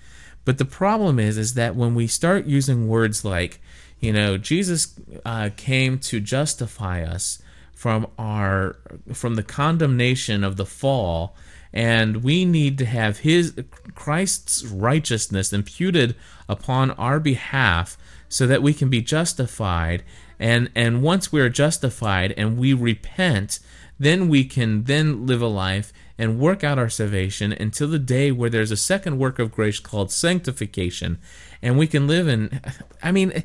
[0.44, 3.60] But the problem is, is that when we start using words like,
[4.02, 7.40] you know, Jesus uh, came to justify us
[7.72, 8.76] from our
[9.12, 11.34] from the condemnation of the fall
[11.72, 13.54] and we need to have his
[13.94, 16.14] Christ's righteousness imputed
[16.48, 17.96] upon our behalf
[18.28, 20.02] so that we can be justified.
[20.38, 23.60] And and once we are justified and we repent
[23.98, 28.32] then we can then live a life and work out our salvation until the day
[28.32, 31.18] where there's a second work of grace called sanctification.
[31.62, 32.60] And we can live in
[33.02, 33.44] I mean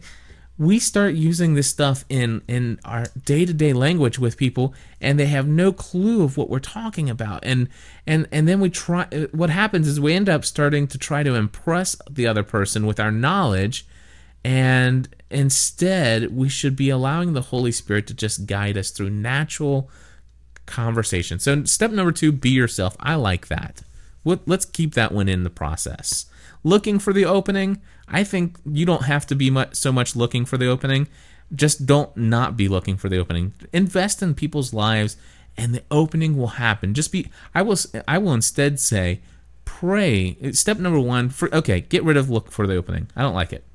[0.60, 5.48] we start using this stuff in in our day-to-day language with people and they have
[5.48, 7.44] no clue of what we're talking about.
[7.44, 7.70] And
[8.08, 11.22] and and then we try uh, what happens is we end up starting to try
[11.24, 13.86] to impress the other person with our knowledge
[14.44, 19.90] and instead we should be allowing the holy spirit to just guide us through natural
[20.66, 21.38] conversation.
[21.38, 22.96] So step number 2 be yourself.
[23.00, 23.84] I like that.
[24.24, 26.26] Let's keep that one in the process.
[26.64, 30.46] Looking for the opening I think you don't have to be much, so much looking
[30.46, 31.08] for the opening.
[31.54, 33.54] Just don't not be looking for the opening.
[33.74, 35.18] Invest in people's lives,
[35.58, 36.94] and the opening will happen.
[36.94, 37.30] Just be.
[37.54, 37.78] I will.
[38.08, 39.22] I will instead say,
[39.66, 40.38] pray.
[40.54, 41.30] Step number one.
[41.30, 43.10] For okay, get rid of look for the opening.
[43.16, 43.66] I don't like it.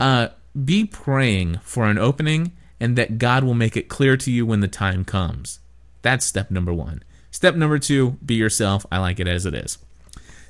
[0.00, 0.28] Uh,
[0.64, 4.60] be praying for an opening, and that God will make it clear to you when
[4.60, 5.60] the time comes.
[6.02, 7.02] That's step number one.
[7.30, 8.84] Step number two, be yourself.
[8.92, 9.78] I like it as it is.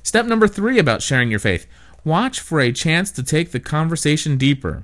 [0.03, 1.65] Step number three about sharing your faith
[2.03, 4.83] Watch for a chance to take the conversation deeper.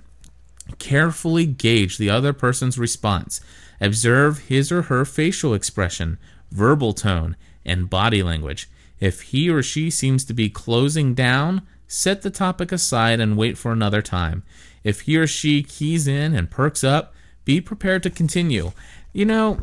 [0.78, 3.42] Carefully gauge the other person's response.
[3.82, 6.18] Observe his or her facial expression,
[6.52, 8.70] verbal tone, and body language.
[9.00, 13.58] If he or she seems to be closing down, set the topic aside and wait
[13.58, 14.44] for another time.
[14.84, 17.14] If he or she keys in and perks up,
[17.46, 18.72] be prepared to continue.
[19.12, 19.60] You know,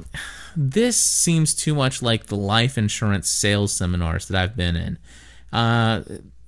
[0.56, 4.98] this seems too much like the life insurance sales seminars that I've been in.
[5.52, 6.02] Uh,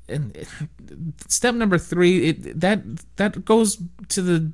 [0.08, 0.46] and
[1.26, 2.82] step number three, it, that
[3.16, 4.52] that goes to the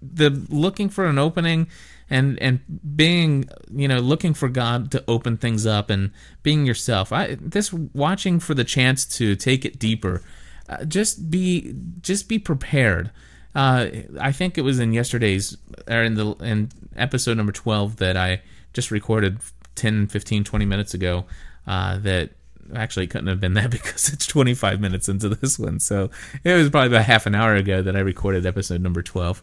[0.00, 1.66] the looking for an opening
[2.10, 2.60] and and
[2.96, 6.10] being you know looking for God to open things up and
[6.42, 7.12] being yourself.
[7.12, 10.22] I this watching for the chance to take it deeper.
[10.68, 13.10] Uh, just be just be prepared.
[13.54, 13.88] Uh,
[14.20, 15.56] I think it was in yesterday's
[15.88, 19.38] or in the in episode number 12 that I just recorded
[19.74, 21.24] 10, 15, 20 minutes ago
[21.66, 22.30] uh, that
[22.74, 25.80] actually couldn't have been that because it's 25 minutes into this one.
[25.80, 26.10] So
[26.44, 29.42] it was probably about half an hour ago that I recorded episode number 12.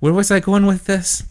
[0.00, 1.24] Where was I going with this?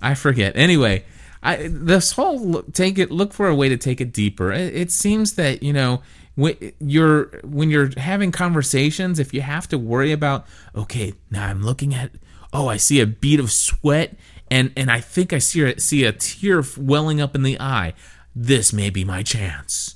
[0.00, 0.56] I forget.
[0.56, 1.04] Anyway,
[1.42, 4.52] I this whole look, take it look for a way to take it deeper.
[4.52, 6.02] It, it seems that you know
[6.34, 11.62] when you're when you're having conversations, if you have to worry about okay, now I'm
[11.62, 12.10] looking at
[12.52, 14.16] oh I see a bead of sweat
[14.50, 17.94] and and I think I see see a tear welling up in the eye.
[18.34, 19.93] This may be my chance.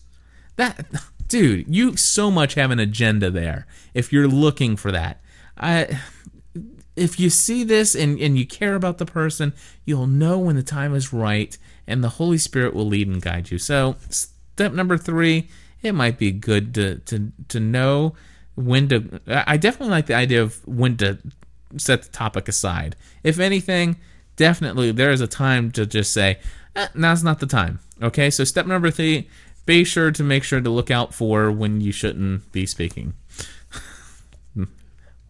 [0.59, 0.87] That
[1.29, 3.67] dude, you so much have an agenda there.
[3.95, 5.21] If you're looking for that,
[5.57, 6.01] I
[6.97, 10.65] if you see this and, and you care about the person, you'll know when the
[10.65, 13.59] time is right and the Holy Spirit will lead and guide you.
[13.59, 15.49] So, step number three,
[15.81, 18.15] it might be good to, to, to know
[18.57, 19.21] when to.
[19.29, 21.19] I definitely like the idea of when to
[21.77, 22.97] set the topic aside.
[23.23, 23.97] If anything,
[24.35, 26.41] definitely there is a time to just say,
[26.75, 27.79] eh, now's not the time.
[28.03, 29.29] Okay, so step number three,
[29.69, 33.13] be sure to make sure to look out for when you shouldn't be speaking.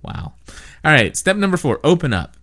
[0.01, 0.35] wow.
[0.85, 2.37] All right, step number four open up.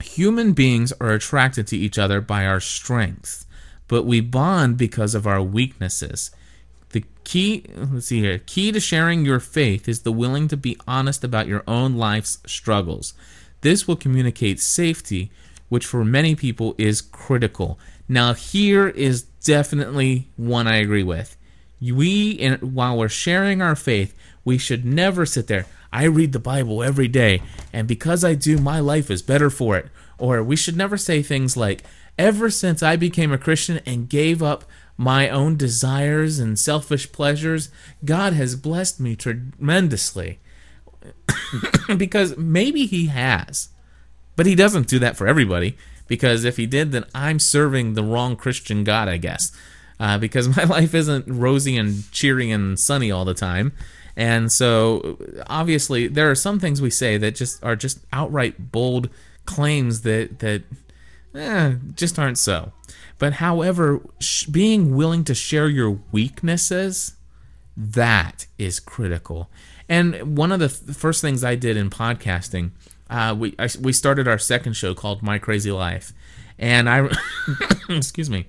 [0.00, 3.44] Human beings are attracted to each other by our strengths,
[3.88, 6.30] but we bond because of our weaknesses.
[6.90, 10.78] The key, let's see here, key to sharing your faith is the willing to be
[10.86, 13.14] honest about your own life's struggles.
[13.62, 15.32] This will communicate safety,
[15.70, 17.80] which for many people is critical.
[18.08, 21.36] Now, here is definitely one I agree with.
[21.80, 25.66] We, while we're sharing our faith, we should never sit there.
[25.92, 29.76] I read the Bible every day, and because I do, my life is better for
[29.76, 29.86] it.
[30.18, 31.84] Or we should never say things like,
[32.18, 34.64] ever since I became a Christian and gave up
[34.96, 37.70] my own desires and selfish pleasures,
[38.04, 40.40] God has blessed me tremendously.
[41.96, 43.68] because maybe He has.
[44.34, 45.76] But He doesn't do that for everybody.
[46.06, 49.52] Because if He did, then I'm serving the wrong Christian God, I guess.
[49.98, 53.72] Uh, because my life isn't rosy and cheery and sunny all the time.
[54.16, 59.10] And so, obviously, there are some things we say that just are just outright bold
[59.44, 60.62] claims that that
[61.34, 62.72] eh, just aren't so.
[63.18, 67.16] But however, sh- being willing to share your weaknesses,
[67.76, 69.50] that is critical.
[69.88, 72.70] And one of the th- first things I did in podcasting,
[73.10, 76.12] uh, we I, we started our second show called My Crazy Life,
[76.58, 77.08] and I
[77.88, 78.46] excuse me,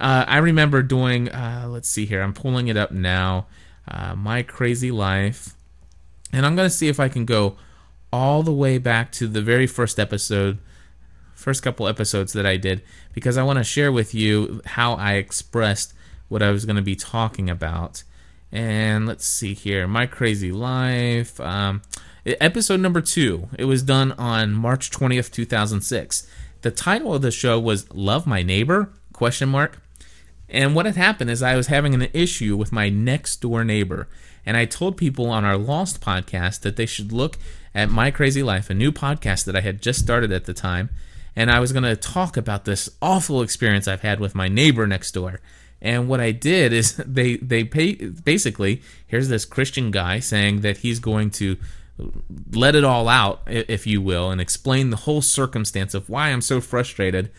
[0.00, 1.28] uh, I remember doing.
[1.30, 3.46] Uh, let's see here, I'm pulling it up now
[3.88, 5.54] uh, My Crazy Life.
[6.32, 7.56] And I'm going to see if I can go
[8.12, 10.58] all the way back to the very first episode,
[11.34, 15.14] first couple episodes that I did, because I want to share with you how I
[15.14, 15.94] expressed
[16.28, 18.02] what I was going to be talking about.
[18.50, 21.40] And let's see here My Crazy Life.
[21.40, 21.82] Um,
[22.24, 23.48] episode number two.
[23.58, 26.26] It was done on March 20th, 2006.
[26.62, 28.90] The title of the show was Love My Neighbor?
[29.12, 29.80] Question mark.
[30.48, 34.08] And what had happened is I was having an issue with my next door neighbor.
[34.46, 37.38] And I told people on our Lost podcast that they should look
[37.74, 40.90] at My Crazy Life, a new podcast that I had just started at the time.
[41.36, 44.86] And I was going to talk about this awful experience I've had with my neighbor
[44.86, 45.40] next door.
[45.82, 50.78] And what I did is they they pay, basically here's this Christian guy saying that
[50.78, 51.58] he's going to
[52.52, 56.40] let it all out, if you will, and explain the whole circumstance of why I'm
[56.40, 57.30] so frustrated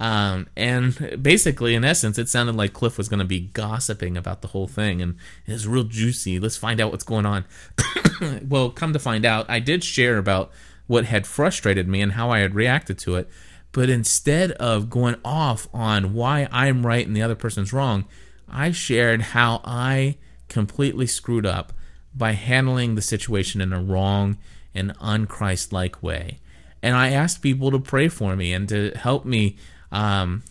[0.00, 4.42] um, and basically, in essence, it sounded like Cliff was going to be gossiping about
[4.42, 6.40] the whole thing, and it's real juicy.
[6.40, 7.44] Let's find out what's going on.
[8.48, 10.50] well, come to find out, I did share about
[10.86, 13.28] what had frustrated me and how I had reacted to it.
[13.72, 18.04] But instead of going off on why I'm right and the other person's wrong,
[18.48, 21.72] I shared how I completely screwed up
[22.14, 24.38] by handling the situation in a wrong
[24.74, 26.38] and unchrist like way.
[26.82, 29.56] And I asked people to pray for me and to help me
[29.90, 30.42] um,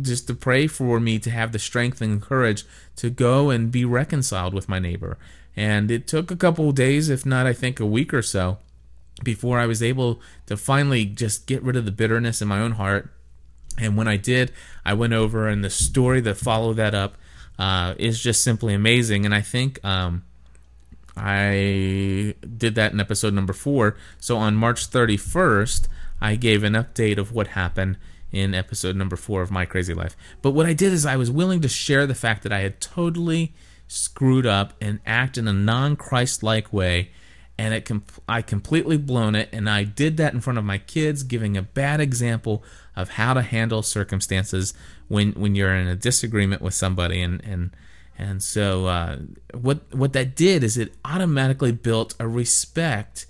[0.00, 2.64] just to pray for me to have the strength and courage
[2.96, 5.18] to go and be reconciled with my neighbor.
[5.56, 8.58] And it took a couple of days, if not, I think, a week or so.
[9.22, 12.72] before I was able to finally just get rid of the bitterness in my own
[12.72, 13.10] heart.
[13.78, 14.52] And when I did,
[14.84, 17.16] I went over, and the story that followed that up
[17.58, 19.24] uh, is just simply amazing.
[19.24, 20.24] And I think um,
[21.16, 23.96] I did that in episode number four.
[24.18, 25.88] So on March 31st,
[26.20, 27.98] I gave an update of what happened
[28.30, 30.16] in episode number four of My Crazy Life.
[30.40, 32.80] But what I did is I was willing to share the fact that I had
[32.80, 33.52] totally
[33.86, 37.10] screwed up and act in a non Christ like way.
[37.58, 37.88] And it
[38.26, 41.62] I completely blown it, and I did that in front of my kids, giving a
[41.62, 42.64] bad example
[42.96, 44.72] of how to handle circumstances
[45.08, 47.70] when when you're in a disagreement with somebody, and and
[48.22, 49.16] and so uh,
[49.52, 53.26] what what that did is it automatically built a respect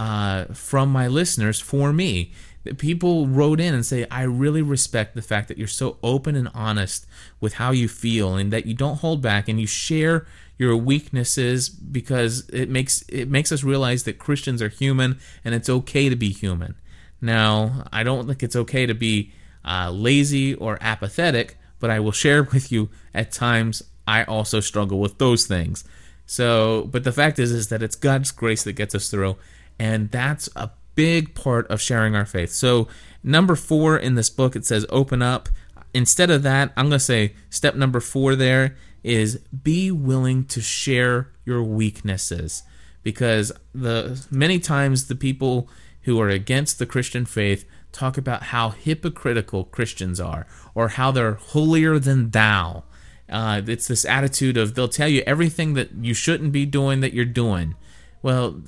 [0.00, 2.32] uh, from my listeners for me.
[2.76, 6.48] People wrote in and say, "I really respect the fact that you're so open and
[6.54, 7.06] honest
[7.40, 10.26] with how you feel, and that you don't hold back, and you share
[10.58, 15.68] your weaknesses because it makes it makes us realize that Christians are human, and it's
[15.68, 16.74] okay to be human."
[17.20, 19.32] Now, I don't think it's okay to be
[19.64, 24.98] uh, lazy or apathetic, but I will share with you at times I also struggle
[25.00, 25.84] with those things.
[26.26, 29.36] So, but the fact is, is that it's God's grace that gets us through,
[29.78, 32.50] and that's a big part of sharing our faith.
[32.50, 32.88] So,
[33.24, 35.48] number four in this book, it says open up.
[35.92, 40.60] Instead of that, I'm going to say step number four there is be willing to
[40.60, 42.62] share your weaknesses
[43.02, 45.68] because the many times the people
[46.02, 51.34] who are against the Christian faith talk about how hypocritical Christians are or how they're
[51.34, 52.84] holier than thou
[53.30, 57.12] uh, it's this attitude of they'll tell you everything that you shouldn't be doing that
[57.12, 57.74] you're doing.
[58.22, 58.60] Well,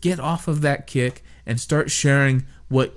[0.00, 2.94] get off of that kick and start sharing what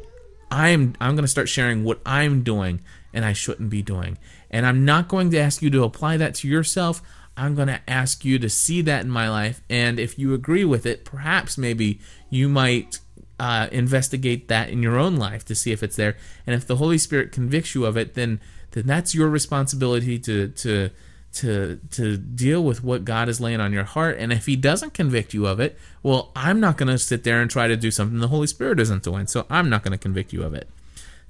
[0.49, 0.95] I'm.
[0.99, 2.81] I'm going to start sharing what I'm doing
[3.13, 4.17] and I shouldn't be doing.
[4.49, 7.01] And I'm not going to ask you to apply that to yourself.
[7.37, 9.61] I'm going to ask you to see that in my life.
[9.69, 12.99] And if you agree with it, perhaps maybe you might
[13.39, 16.17] uh, investigate that in your own life to see if it's there.
[16.45, 20.49] And if the Holy Spirit convicts you of it, then then that's your responsibility to
[20.49, 20.89] to
[21.33, 24.17] to to deal with what God is laying on your heart.
[24.19, 27.41] And if He doesn't convict you of it, well, I'm not going to sit there
[27.41, 29.27] and try to do something the Holy Spirit isn't doing.
[29.27, 30.69] So I'm not going to convict you of it.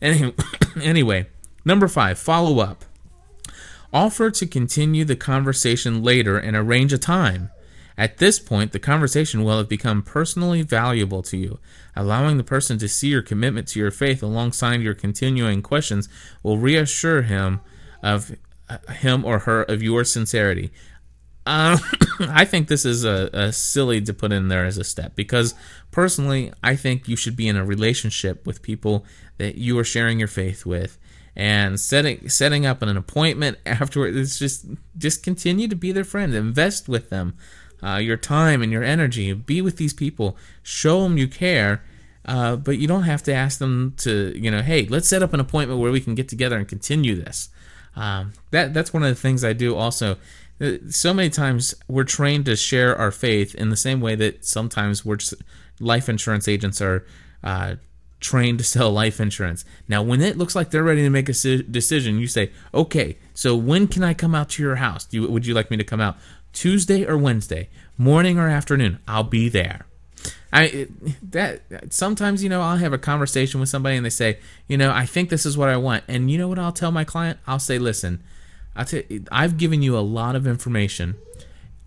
[0.02, 0.34] Anyway,
[0.82, 1.28] anyway,
[1.66, 2.86] number five, follow up.
[3.92, 7.50] Offer to continue the conversation later and arrange a time.
[7.98, 11.60] At this point, the conversation will have become personally valuable to you.
[11.98, 16.08] Allowing the person to see your commitment to your faith alongside your continuing questions
[16.42, 17.60] will reassure him
[18.02, 18.32] of
[18.90, 20.72] him or her of your sincerity.
[21.46, 21.78] Uh,
[22.20, 25.56] I think this is a, a, silly to put in there as a step because
[25.90, 29.06] personally, I think you should be in a relationship with people
[29.38, 31.00] that you are sharing your faith with,
[31.36, 34.16] and setting setting up an appointment afterward.
[34.16, 34.66] It's just
[34.98, 37.36] just continue to be their friend, invest with them,
[37.82, 39.34] uh, your time and your energy.
[39.34, 41.84] Be with these people, show them you care.
[42.26, 45.34] Uh, but you don't have to ask them to, you know, hey, let's set up
[45.34, 47.50] an appointment where we can get together and continue this.
[47.95, 50.17] Um, that that's one of the things I do also.
[50.62, 54.45] Uh, so many times we're trained to share our faith in the same way that
[54.45, 55.36] sometimes we're just,
[55.80, 57.06] life insurance agents are
[57.43, 57.75] uh,
[58.19, 59.63] trained to sell life insurance.
[59.88, 63.56] Now, when it looks like they're ready to make a decision, you say, "Okay, so
[63.56, 65.08] when can I come out to your house?
[65.12, 66.17] You, would you like me to come out
[66.54, 68.99] Tuesday or Wednesday, morning or afternoon?
[69.08, 69.86] I'll be there."
[70.52, 70.88] I
[71.22, 71.62] that
[71.94, 75.06] sometimes you know I'll have a conversation with somebody and they say, you know, I
[75.06, 77.40] think this is what I want, and you know what I'll tell my client?
[77.46, 78.24] I'll say, listen,
[78.76, 81.16] I t- I've given you a lot of information.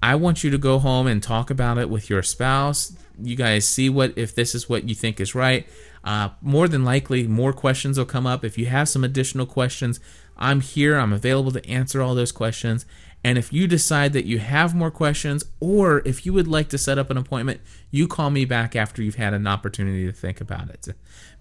[0.02, 2.92] I want you to go home and talk about it with your spouse.
[3.20, 5.66] You guys see what if this is what you think is right.
[6.04, 8.44] Uh, more than likely, more questions will come up.
[8.44, 10.00] If you have some additional questions,
[10.36, 10.96] I'm here.
[10.96, 12.84] I'm available to answer all those questions.
[13.24, 16.78] And if you decide that you have more questions, or if you would like to
[16.78, 20.40] set up an appointment, you call me back after you've had an opportunity to think
[20.40, 20.88] about it.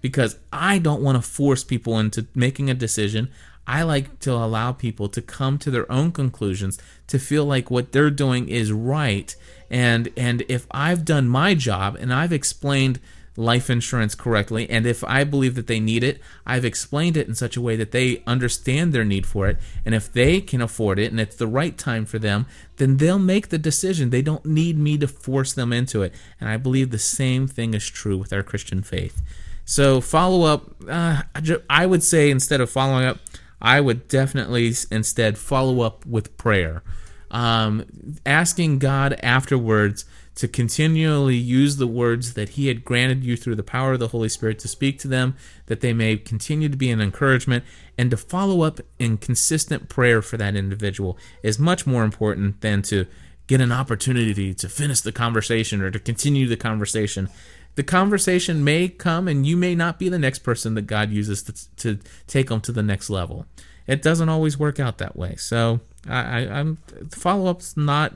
[0.00, 3.30] Because I don't want to force people into making a decision.
[3.66, 7.92] I like to allow people to come to their own conclusions, to feel like what
[7.92, 9.34] they're doing is right.
[9.70, 13.00] And and if I've done my job and I've explained
[13.36, 14.68] life insurance correctly.
[14.68, 17.76] And if I believe that they need it, I've explained it in such a way
[17.76, 19.58] that they understand their need for it.
[19.84, 23.18] And if they can afford it and it's the right time for them, then they'll
[23.18, 24.10] make the decision.
[24.10, 26.14] They don't need me to force them into it.
[26.40, 29.22] And I believe the same thing is true with our Christian faith.
[29.64, 31.22] So, follow up, uh,
[31.70, 33.18] I would say instead of following up,
[33.60, 36.82] I would definitely instead follow up with prayer.
[37.30, 37.86] Um,
[38.26, 40.04] asking God afterwards
[40.34, 44.08] to continually use the words that He had granted you through the power of the
[44.08, 47.64] Holy Spirit to speak to them, that they may continue to be an encouragement,
[47.98, 52.82] and to follow up in consistent prayer for that individual is much more important than
[52.82, 53.06] to
[53.46, 57.28] get an opportunity to finish the conversation or to continue the conversation.
[57.74, 61.42] the conversation may come and you may not be the next person that God uses
[61.42, 63.46] to, to take them to the next level.
[63.86, 65.36] It doesn't always work out that way.
[65.36, 66.78] So I, I, am
[67.10, 68.12] follow up's not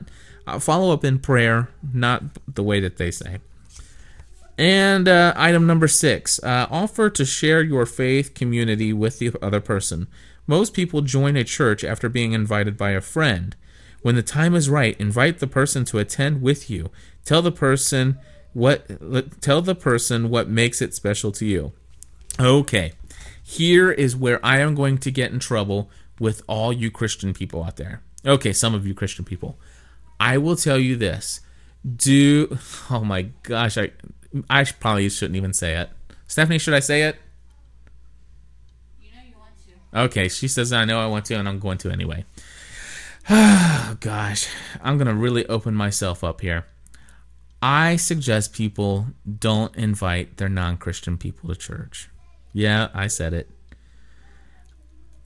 [0.47, 3.39] uh, follow up in prayer, not the way that they say.
[4.57, 9.61] And uh, item number six uh, offer to share your faith community with the other
[9.61, 10.07] person.
[10.47, 13.55] Most people join a church after being invited by a friend.
[14.01, 16.89] When the time is right, invite the person to attend with you.
[17.25, 18.17] Tell the person
[18.53, 21.73] what tell the person what makes it special to you.
[22.39, 22.93] Okay.
[23.43, 25.89] Here is where I am going to get in trouble
[26.19, 28.01] with all you Christian people out there.
[28.25, 29.57] Okay, some of you Christian people.
[30.19, 31.41] I will tell you this.
[31.85, 32.57] Do
[32.89, 33.91] oh my gosh, I
[34.49, 35.89] I probably shouldn't even say it.
[36.27, 37.17] Stephanie, should I say it?
[39.01, 39.53] You know you want
[39.93, 39.99] to.
[40.01, 42.25] Okay, she says I know I want to and I'm going to anyway.
[43.29, 44.47] Oh gosh,
[44.81, 46.65] I'm going to really open myself up here.
[47.61, 49.07] I suggest people
[49.39, 52.09] don't invite their non-Christian people to church.
[52.53, 53.49] Yeah, I said it.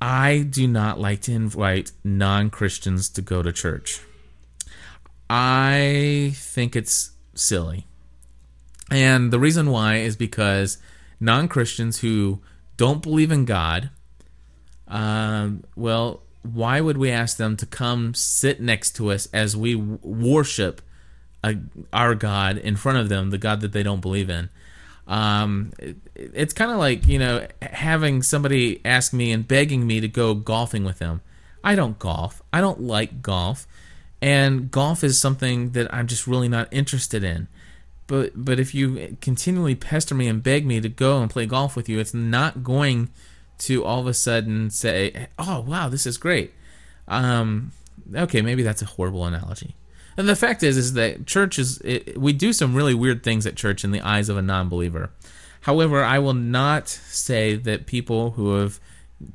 [0.01, 4.01] I do not like to invite non Christians to go to church.
[5.33, 7.87] I think it's silly.
[8.91, 10.77] And the reason why is because
[11.21, 12.41] non Christians who
[12.75, 13.91] don't believe in God,
[14.89, 19.73] um, well, why would we ask them to come sit next to us as we
[19.73, 20.81] worship
[21.45, 21.55] a,
[21.93, 24.49] our God in front of them, the God that they don't believe in?
[25.07, 30.01] Um, it, it's kind of like you know having somebody ask me and begging me
[30.01, 31.21] to go golfing with them.
[31.63, 32.41] I don't golf.
[32.51, 33.65] I don't like golf,
[34.21, 37.47] and golf is something that I'm just really not interested in.
[38.07, 41.75] But but if you continually pester me and beg me to go and play golf
[41.75, 43.09] with you, it's not going
[43.59, 46.53] to all of a sudden say, "Oh wow, this is great."
[47.07, 47.71] Um,
[48.13, 49.75] okay, maybe that's a horrible analogy.
[50.17, 53.47] And the fact is, is that church is it, we do some really weird things
[53.47, 55.09] at church in the eyes of a non-believer.
[55.61, 58.79] However, I will not say that people who have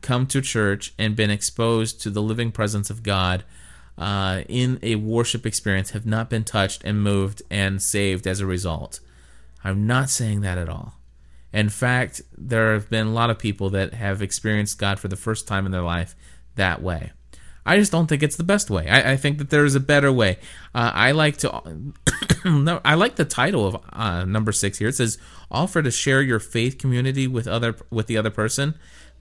[0.01, 3.45] come to church and been exposed to the living presence of God
[3.99, 8.47] uh, in a worship experience have not been touched and moved and saved as a
[8.47, 9.01] result.
[9.65, 10.95] I'm not saying that at all.
[11.53, 15.17] In fact, there have been a lot of people that have experienced God for the
[15.17, 16.15] first time in their life
[16.57, 17.13] that way.
[17.65, 18.89] I just don't think it's the best way.
[18.89, 20.39] I, I think that there is a better way.
[20.75, 21.93] Uh, I like to.
[22.85, 24.89] I like the title of uh, number six here.
[24.89, 25.19] It says
[25.51, 28.77] offer to share your faith community with other with the other person.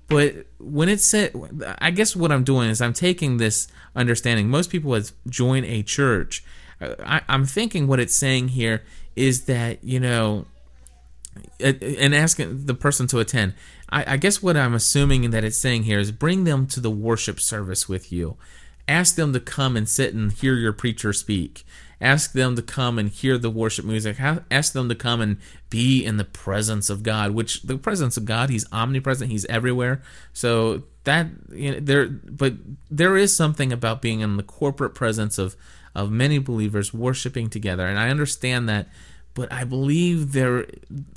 [0.08, 1.34] But when it said,
[1.80, 4.50] I guess what I'm doing is I'm taking this understanding.
[4.50, 6.44] Most people would join a church,
[6.82, 8.84] uh, I, I'm thinking what it's saying here
[9.16, 10.46] is that you know
[11.60, 13.54] and asking the person to attend
[13.90, 16.90] I, I guess what I'm assuming that it's saying here is bring them to the
[16.92, 18.38] worship service with you.
[18.88, 21.66] Ask them to come and sit and hear your preacher speak.
[22.02, 24.18] Ask them to come and hear the worship music.
[24.20, 25.38] Ask them to come and
[25.70, 30.02] be in the presence of God, which the presence of God, He's omnipresent, He's everywhere.
[30.34, 32.54] So that you know, there, but
[32.90, 35.56] there is something about being in the corporate presence of
[35.94, 38.88] of many believers worshiping together, and I understand that
[39.36, 40.66] but I believe there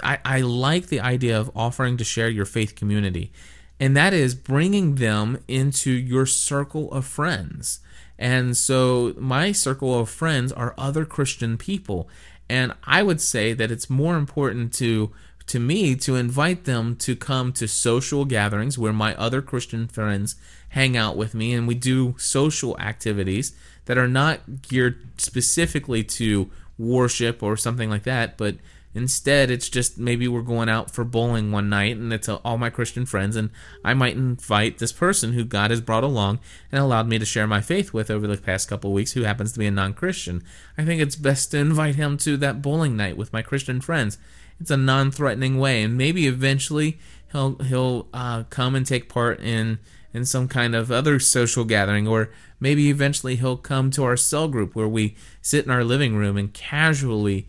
[0.02, 3.32] I, I like the idea of offering to share your faith community
[3.80, 7.80] and that is bringing them into your circle of friends
[8.18, 12.08] and so my circle of friends are other Christian people.
[12.50, 15.12] And I would say that it's more important to
[15.46, 20.36] to me to invite them to come to social gatherings where my other Christian friends
[20.70, 21.54] hang out with me.
[21.54, 23.56] And we do social activities
[23.86, 28.56] that are not geared specifically to worship or something like that, but
[28.94, 32.70] instead it's just maybe we're going out for bowling one night and it's all my
[32.70, 33.50] Christian friends and
[33.84, 36.40] I might invite this person who God has brought along
[36.72, 39.52] and allowed me to share my faith with over the past couple weeks who happens
[39.52, 40.42] to be a non-Christian.
[40.76, 44.18] I think it's best to invite him to that bowling night with my Christian friends.
[44.60, 46.98] It's a non-threatening way and maybe eventually
[47.32, 49.78] he'll he'll uh, come and take part in
[50.14, 54.48] in some kind of other social gathering or maybe eventually he'll come to our cell
[54.48, 57.46] group where we sit in our living room and casually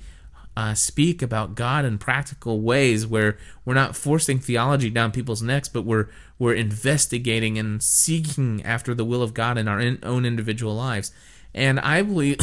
[0.59, 5.69] uh, speak about God in practical ways where we're not forcing theology down people's necks,
[5.69, 6.07] but we're
[6.37, 11.13] we're investigating and seeking after the will of God in our in, own individual lives.
[11.53, 12.39] And I believe,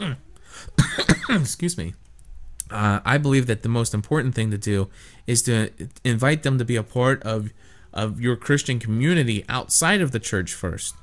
[1.28, 1.92] excuse me,
[2.70, 4.88] uh, I believe that the most important thing to do
[5.26, 5.70] is to
[6.04, 7.50] invite them to be a part of
[7.92, 10.94] of your Christian community outside of the church first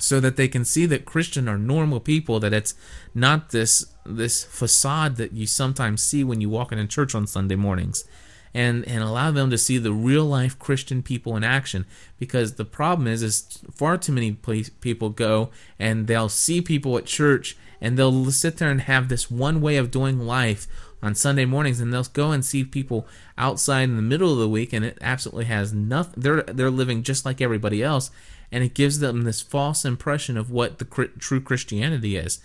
[0.00, 2.74] so that they can see that Christian are normal people that it's
[3.14, 3.84] not this
[4.16, 8.04] this facade that you sometimes see when you walk in a church on Sunday mornings
[8.54, 11.84] and and allow them to see the real life Christian people in action
[12.18, 17.04] because the problem is is far too many people go and they'll see people at
[17.04, 20.66] church and they'll sit there and have this one way of doing life
[21.02, 23.06] on Sunday mornings, and they'll go and see people
[23.36, 26.14] outside in the middle of the week, and it absolutely has nothing.
[26.16, 28.10] They're they're living just like everybody else,
[28.50, 30.84] and it gives them this false impression of what the
[31.18, 32.40] true Christianity is.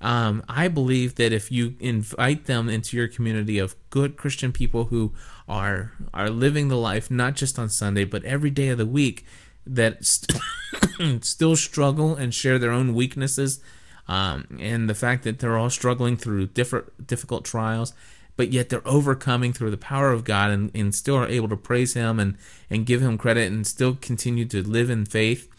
[0.00, 4.84] Um, I believe that if you invite them into your community of good Christian people
[4.84, 5.12] who
[5.48, 9.24] are are living the life not just on Sunday but every day of the week,
[9.66, 10.40] that st-
[11.24, 13.60] still struggle and share their own weaknesses,
[14.06, 17.94] um, and the fact that they're all struggling through different difficult trials,
[18.36, 21.56] but yet they're overcoming through the power of God and, and still are able to
[21.56, 22.36] praise Him and
[22.68, 25.50] and give Him credit and still continue to live in faith.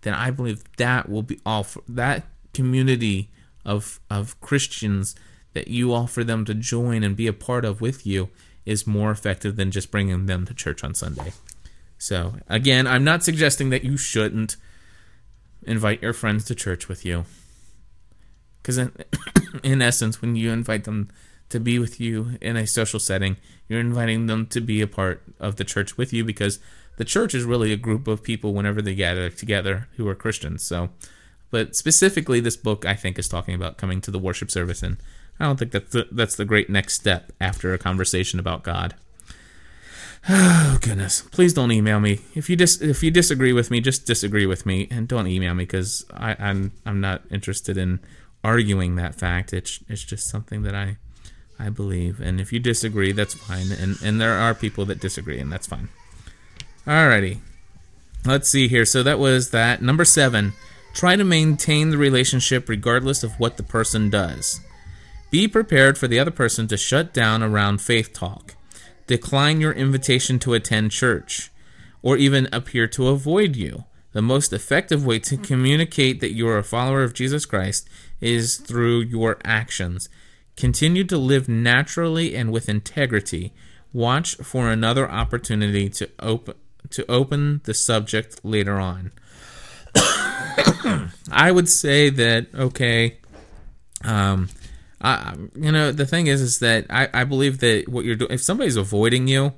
[0.00, 2.24] Then I believe that will be all for that
[2.54, 3.28] community
[3.64, 5.14] of of Christians
[5.54, 8.30] that you offer them to join and be a part of with you
[8.64, 11.32] is more effective than just bringing them to church on Sunday.
[11.98, 14.56] So, again, I'm not suggesting that you shouldn't
[15.62, 17.24] invite your friends to church with you.
[18.60, 18.92] Because, in,
[19.62, 21.10] in essence, when you invite them
[21.50, 23.36] to be with you in a social setting,
[23.68, 26.58] you're inviting them to be a part of the church with you because
[26.96, 30.62] the church is really a group of people whenever they gather together who are Christians.
[30.62, 30.90] So,
[31.52, 34.96] but specifically, this book I think is talking about coming to the worship service, and
[35.38, 38.94] I don't think that's the, that's the great next step after a conversation about God.
[40.28, 41.20] Oh goodness!
[41.30, 43.82] Please don't email me if you dis if you disagree with me.
[43.82, 48.00] Just disagree with me and don't email me because I'm I'm not interested in
[48.42, 49.52] arguing that fact.
[49.52, 50.96] It's it's just something that I
[51.58, 53.72] I believe, and if you disagree, that's fine.
[53.72, 55.90] And and there are people that disagree, and that's fine.
[56.86, 57.40] Alrighty,
[58.24, 58.86] let's see here.
[58.86, 60.54] So that was that number seven.
[60.92, 64.60] Try to maintain the relationship regardless of what the person does.
[65.30, 68.54] Be prepared for the other person to shut down around faith talk,
[69.06, 71.50] decline your invitation to attend church,
[72.02, 73.84] or even appear to avoid you.
[74.12, 77.88] The most effective way to communicate that you are a follower of Jesus Christ
[78.20, 80.10] is through your actions.
[80.54, 83.54] Continue to live naturally and with integrity.
[83.94, 86.54] Watch for another opportunity to open
[86.90, 89.12] to open the subject later on.
[91.30, 93.18] I would say that okay,
[94.04, 94.48] um,
[95.00, 98.32] I, you know the thing is is that I, I believe that what you're doing
[98.32, 99.54] if somebody's avoiding you,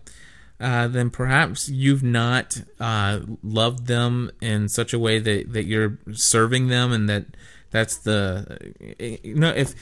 [0.60, 5.98] uh, then perhaps you've not uh, loved them in such a way that that you're
[6.12, 7.26] serving them and that
[7.70, 9.74] that's the you know if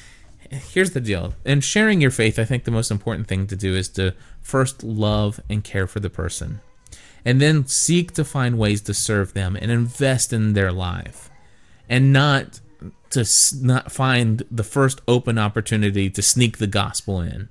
[0.51, 1.35] here's the deal.
[1.45, 4.83] In sharing your faith i think the most important thing to do is to first
[4.83, 6.61] love and care for the person
[7.25, 11.31] and then seek to find ways to serve them and invest in their life
[11.89, 12.61] and not
[13.11, 13.27] to
[13.61, 17.49] not find the first open opportunity to sneak the gospel in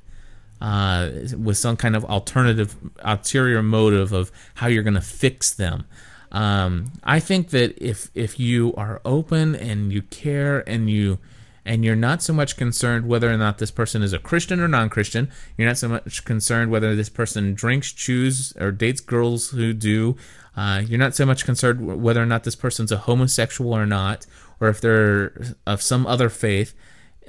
[0.60, 5.86] uh, with some kind of alternative ulterior motive of how you're going to fix them.
[6.32, 11.20] Um, I think that if if you are open and you care and you
[11.66, 14.68] and you're not so much concerned whether or not this person is a Christian or
[14.68, 15.32] non-Christian.
[15.58, 20.16] You're not so much concerned whether this person drinks, chews, or dates girls who do.
[20.58, 24.26] Uh, you're not so much concerned whether or not this person's a homosexual or not,
[24.60, 26.74] or if they're of some other faith.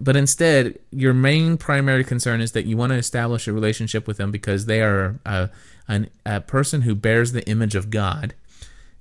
[0.01, 4.17] But instead, your main primary concern is that you want to establish a relationship with
[4.17, 5.51] them because they are a,
[5.87, 8.35] an, a person who bears the image of God.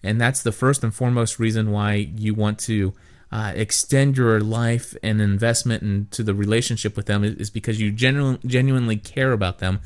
[0.04, 2.94] And that's the first and foremost reason why you want to
[3.32, 8.38] uh, extend your life and investment into the relationship with them is because you genu-
[8.46, 9.80] genuinely care about them.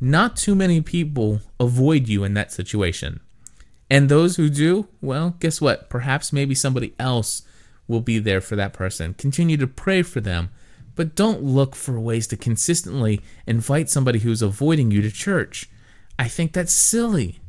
[0.00, 3.20] Not too many people avoid you in that situation.
[3.90, 5.90] And those who do, well, guess what?
[5.90, 7.42] Perhaps maybe somebody else
[7.86, 9.14] will be there for that person.
[9.14, 10.50] Continue to pray for them,
[10.94, 15.68] but don't look for ways to consistently invite somebody who's avoiding you to church.
[16.18, 17.40] I think that's silly.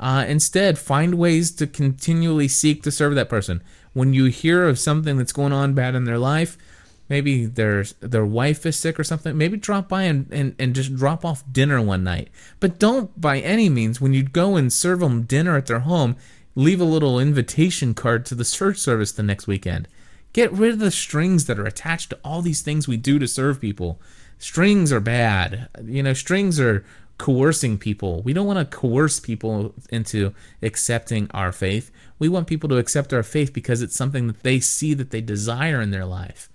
[0.00, 3.62] Uh, instead, find ways to continually seek to serve that person
[3.94, 6.58] when you hear of something that's going on bad in their life,
[7.08, 10.94] maybe their their wife is sick or something, maybe drop by and, and, and just
[10.94, 12.28] drop off dinner one night.
[12.60, 16.16] But don't by any means when you go and serve them dinner at their home,
[16.54, 19.88] leave a little invitation card to the church service the next weekend.
[20.32, 23.28] Get rid of the strings that are attached to all these things we do to
[23.28, 24.00] serve people.
[24.38, 25.68] Strings are bad.
[25.84, 26.84] You know, strings are
[27.18, 28.22] coercing people.
[28.22, 31.92] We don't want to coerce people into accepting our faith.
[32.18, 35.20] We want people to accept our faith because it's something that they see that they
[35.20, 36.48] desire in their life,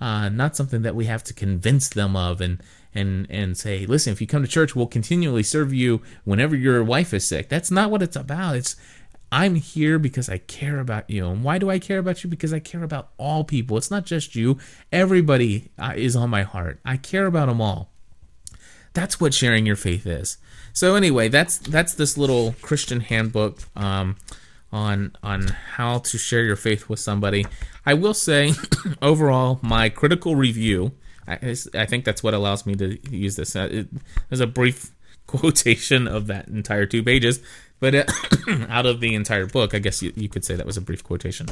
[0.00, 2.62] uh, not something that we have to convince them of and
[2.94, 6.82] and and say, listen, if you come to church, we'll continually serve you whenever your
[6.84, 7.48] wife is sick.
[7.48, 8.56] That's not what it's about.
[8.56, 8.76] It's
[9.32, 11.28] I'm here because I care about you.
[11.28, 12.30] And why do I care about you?
[12.30, 13.76] Because I care about all people.
[13.76, 14.58] It's not just you.
[14.92, 16.78] Everybody uh, is on my heart.
[16.84, 17.90] I care about them all.
[18.92, 20.38] That's what sharing your faith is.
[20.72, 23.58] So anyway, that's that's this little Christian handbook.
[23.74, 24.16] Um,
[24.74, 27.46] on on how to share your faith with somebody.
[27.86, 28.52] I will say,
[29.02, 30.92] overall, my critical review
[31.26, 33.56] I, I think that's what allows me to use this.
[33.56, 33.88] Uh, it,
[34.28, 34.90] there's a brief
[35.26, 37.40] quotation of that entire two pages,
[37.80, 38.04] but uh,
[38.68, 41.02] out of the entire book, I guess you, you, could say that was a brief
[41.02, 41.46] quotation.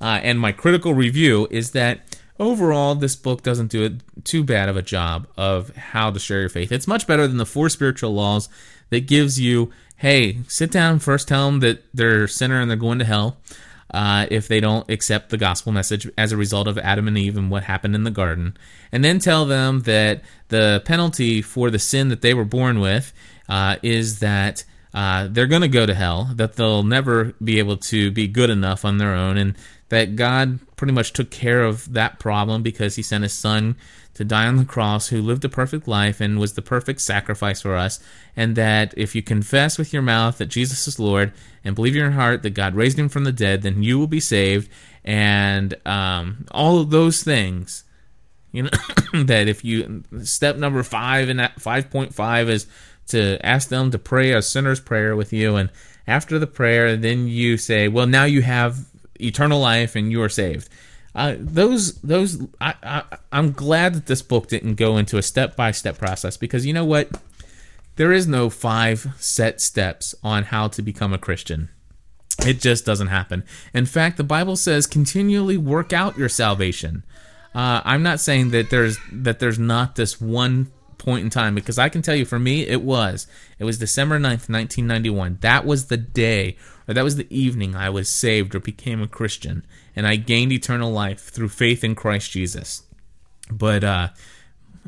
[0.00, 4.68] Uh, and my critical review is that overall, this book doesn't do it too bad
[4.68, 6.70] of a job of how to share your faith.
[6.70, 8.48] It's much better than the four spiritual laws
[8.90, 12.98] that gives you, hey, sit down first, tell them that they're sinner and they're going
[12.98, 13.38] to hell.
[13.94, 17.36] Uh, if they don't accept the gospel message as a result of Adam and Eve
[17.36, 18.56] and what happened in the garden,
[18.90, 23.12] and then tell them that the penalty for the sin that they were born with
[23.48, 27.76] uh, is that uh, they're going to go to hell, that they'll never be able
[27.76, 29.54] to be good enough on their own, and
[29.88, 33.76] that God pretty much took care of that problem because he sent his son
[34.16, 37.60] to die on the cross, who lived a perfect life and was the perfect sacrifice
[37.60, 38.00] for us.
[38.34, 42.00] And that if you confess with your mouth that Jesus is Lord and believe in
[42.00, 44.70] your heart that God raised him from the dead, then you will be saved.
[45.04, 47.84] And um, all of those things,
[48.52, 48.70] you know,
[49.24, 52.66] that if you, step number five and 5.5 is
[53.08, 55.56] to ask them to pray a sinner's prayer with you.
[55.56, 55.70] And
[56.06, 58.86] after the prayer, then you say, well, now you have
[59.20, 60.70] eternal life and you are saved.
[61.16, 63.02] Uh, those those I, I
[63.32, 66.74] I'm glad that this book didn't go into a step by step process because you
[66.74, 67.08] know what
[67.96, 71.70] there is no five set steps on how to become a Christian.
[72.40, 73.44] It just doesn't happen.
[73.72, 77.02] In fact, the Bible says continually work out your salvation.
[77.54, 81.78] Uh, I'm not saying that there's that there's not this one point in time because
[81.78, 83.26] I can tell you for me it was.
[83.58, 85.38] It was December 9th, 1991.
[85.40, 86.56] That was the day
[86.88, 90.52] or that was the evening I was saved or became a Christian and I gained
[90.52, 92.82] eternal life through faith in Christ Jesus.
[93.50, 94.08] But uh,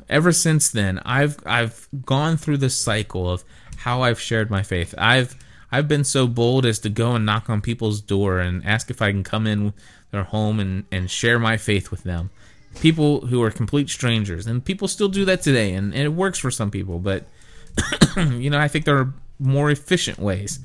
[0.08, 3.44] ever since then, I've I've gone through the cycle of
[3.78, 4.94] how I've shared my faith.
[4.98, 5.36] I've
[5.70, 9.02] I've been so bold as to go and knock on people's door and ask if
[9.02, 9.74] I can come in
[10.10, 12.30] their home and, and share my faith with them.
[12.80, 14.46] People who are complete strangers.
[14.46, 17.24] And people still do that today and, and it works for some people, but
[18.16, 20.60] you know, I think there are more efficient ways.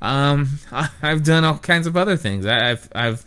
[0.00, 2.46] Um, I, have done all kinds of other things.
[2.46, 3.24] I, I've I've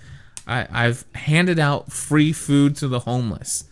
[0.47, 3.65] I, I've handed out free food to the homeless,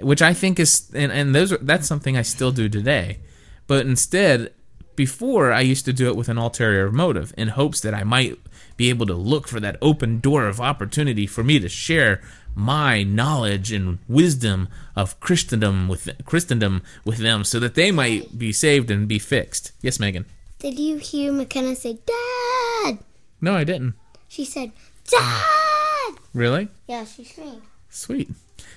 [0.00, 3.18] which I think is and, and those are, that's something I still do today.
[3.66, 4.52] But instead,
[4.96, 8.38] before I used to do it with an ulterior motive in hopes that I might
[8.76, 12.20] be able to look for that open door of opportunity for me to share
[12.54, 18.52] my knowledge and wisdom of Christendom with Christendom with them so that they might be
[18.52, 19.72] saved and be fixed.
[19.80, 20.26] Yes, Megan.
[20.58, 22.98] Did you hear McKenna say dad?
[23.40, 23.94] No, I didn't.
[24.28, 24.72] She said
[25.08, 26.14] dad.
[26.34, 26.68] Really?
[26.86, 27.62] Yeah, she screamed.
[27.88, 28.30] Sweet.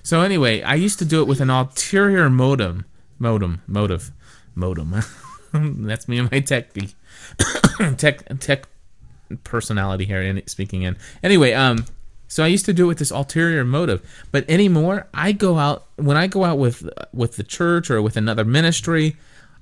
[0.04, 2.86] So anyway, I used to do it with an ulterior modem,
[3.18, 4.12] modem, motive,
[4.54, 4.96] modem.
[5.54, 6.74] That's me and my tech
[7.98, 8.68] tech tech
[9.44, 10.98] personality here in speaking in.
[11.24, 11.86] Anyway, um,
[12.36, 15.86] so I used to do it with this ulterior motive, but anymore, I go out
[15.96, 19.16] when I go out with with the church or with another ministry,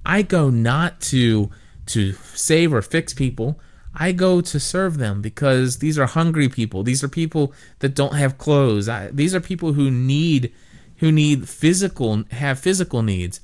[0.03, 1.51] I go not to
[1.85, 3.59] to save or fix people.
[3.93, 6.81] I go to serve them because these are hungry people.
[6.81, 8.89] These are people that don't have clothes.
[8.89, 10.51] I, these are people who need
[10.97, 13.39] who need physical have physical needs.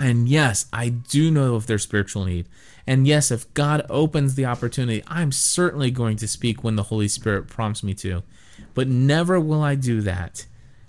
[0.00, 2.48] And yes, I do know of their spiritual need.
[2.84, 7.06] And yes, if God opens the opportunity, I'm certainly going to speak when the Holy
[7.06, 8.24] Spirit prompts me to.
[8.74, 10.46] But never will I do that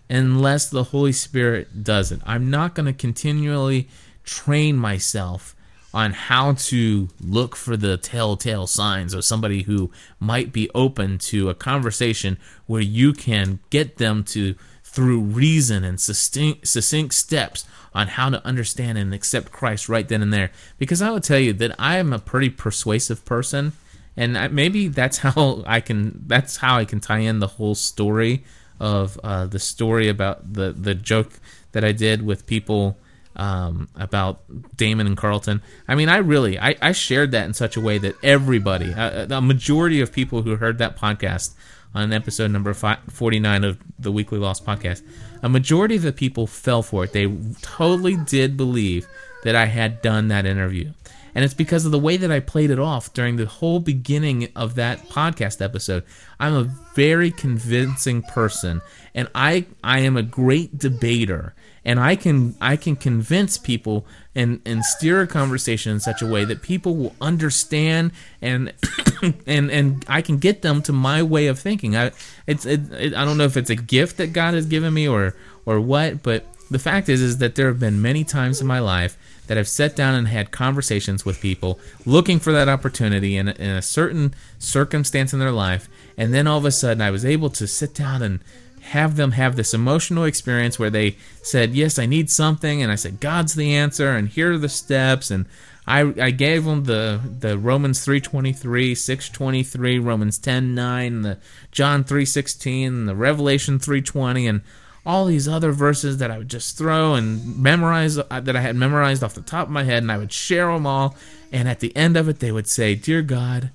[0.09, 2.22] unless the Holy Spirit does it.
[2.26, 3.88] I'm not going to continually
[4.24, 5.55] train myself
[5.93, 9.89] on how to look for the telltale signs of somebody who
[10.20, 15.99] might be open to a conversation where you can get them to through reason and
[15.99, 20.51] succinct, succinct steps on how to understand and accept Christ right then and there.
[20.78, 23.74] Because I will tell you that I am a pretty persuasive person,
[24.18, 28.43] and maybe that's how I can that's how I can tie in the whole story
[28.80, 31.39] of uh, the story about the the joke
[31.72, 32.97] that I did with people
[33.36, 34.41] um, about
[34.76, 35.61] Damon and Carlton.
[35.88, 39.28] I mean, I really I, I shared that in such a way that everybody, uh,
[39.30, 41.53] a majority of people who heard that podcast
[41.93, 45.03] on episode number 49 of the Weekly Lost podcast,
[45.41, 47.13] a majority of the people fell for it.
[47.13, 49.07] They totally did believe
[49.43, 50.91] that I had done that interview.
[51.38, 54.49] And it's because of the way that I played it off during the whole beginning
[54.55, 56.03] of that podcast episode.
[56.39, 56.63] I'm a
[56.95, 58.81] very convincing person
[59.13, 61.53] and I I am a great debater
[61.85, 66.25] and I can I can convince people and and steer a conversation in such a
[66.25, 68.73] way that people will understand and
[69.45, 71.95] and and I can get them to my way of thinking.
[71.95, 72.13] I
[72.47, 75.07] it's it, it, I don't know if it's a gift that God has given me
[75.07, 75.35] or
[75.67, 78.79] or what, but the fact is is that there have been many times in my
[78.79, 83.48] life that I've sat down and had conversations with people looking for that opportunity in,
[83.48, 87.26] in a certain circumstance in their life, and then all of a sudden I was
[87.26, 88.39] able to sit down and
[88.88, 92.82] have them have this emotional experience where they said, Yes, I need something.
[92.82, 94.12] And I said, God's the answer.
[94.12, 95.30] And here are the steps.
[95.30, 95.45] And
[95.86, 98.56] I, I gave them the, the Romans 3.23,
[98.91, 101.38] 6.23, Romans 10.9, the
[101.72, 104.62] John 3.16, the Revelation 3.20, and
[105.08, 108.76] all these other verses that I would just throw and memorize, uh, that I had
[108.76, 111.16] memorized off the top of my head, and I would share them all.
[111.49, 113.72] And at the end of it, they would say, Dear God,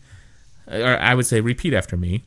[0.69, 2.23] or I would say, repeat after me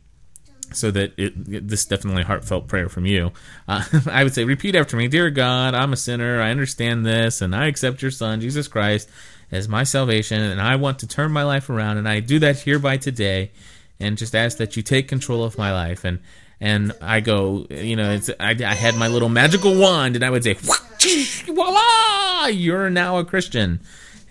[0.73, 1.33] so that it,
[1.67, 3.31] this is definitely a heartfelt prayer from you.
[3.67, 6.41] Uh, I would say, repeat after me, dear God, I'm a sinner.
[6.41, 9.07] I understand this, and I accept your Son, Jesus Christ,
[9.51, 12.61] as my salvation, and I want to turn my life around, and I do that
[12.61, 13.51] hereby today,
[13.99, 16.03] and just ask that you take control of my life.
[16.03, 16.19] And
[16.65, 20.31] and I go, you know, it's I, I had my little magical wand, and I
[20.31, 20.53] would say,
[21.45, 23.81] voila, you're now a Christian.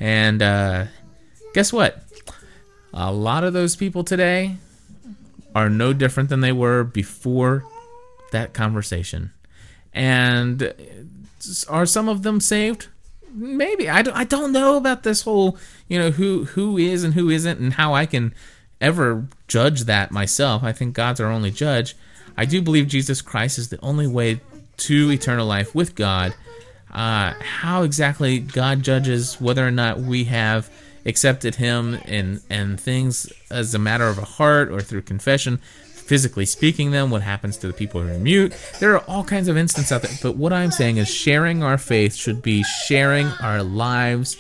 [0.01, 0.87] And uh,
[1.55, 2.03] guess what?
[2.93, 4.57] A lot of those people today
[5.55, 7.65] are no different than they were before
[8.33, 9.31] that conversation.
[9.93, 10.75] And
[11.69, 12.89] are some of them saved?
[13.33, 13.89] Maybe.
[13.89, 15.57] I don't, I don't know about this whole,
[15.87, 18.35] you know, who who is and who isn't and how I can
[18.81, 20.65] ever judge that myself.
[20.65, 21.95] I think God's our only judge.
[22.37, 24.41] I do believe Jesus Christ is the only way
[24.77, 26.35] to eternal life with God.
[26.93, 30.71] Uh, how exactly God judges whether or not we have
[31.07, 36.47] accepted him and and things as a matter of a heart or through confession physically
[36.47, 39.57] speaking them what happens to the people who are mute there are all kinds of
[39.57, 43.63] instances out there but what i'm saying is sharing our faith should be sharing our
[43.63, 44.37] lives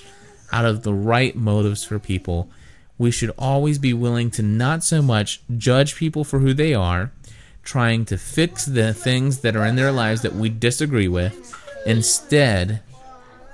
[0.52, 2.48] out of the right motives for people
[2.96, 7.12] we should always be willing to not so much judge people for who they are
[7.64, 11.54] trying to fix the things that are in their lives that we disagree with
[11.86, 12.80] instead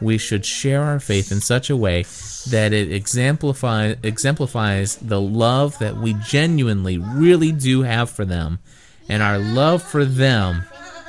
[0.01, 2.03] we should share our faith in such a way
[2.49, 8.59] that it exemplifies exemplifies the love that we genuinely really do have for them
[9.09, 10.65] and our love for them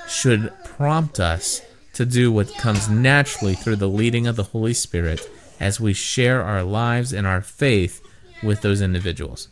[0.07, 1.61] should prompt us
[1.93, 5.29] to do what comes naturally through the leading of the Holy Spirit
[5.59, 8.01] as we share our lives and our faith
[8.41, 9.47] with those individuals.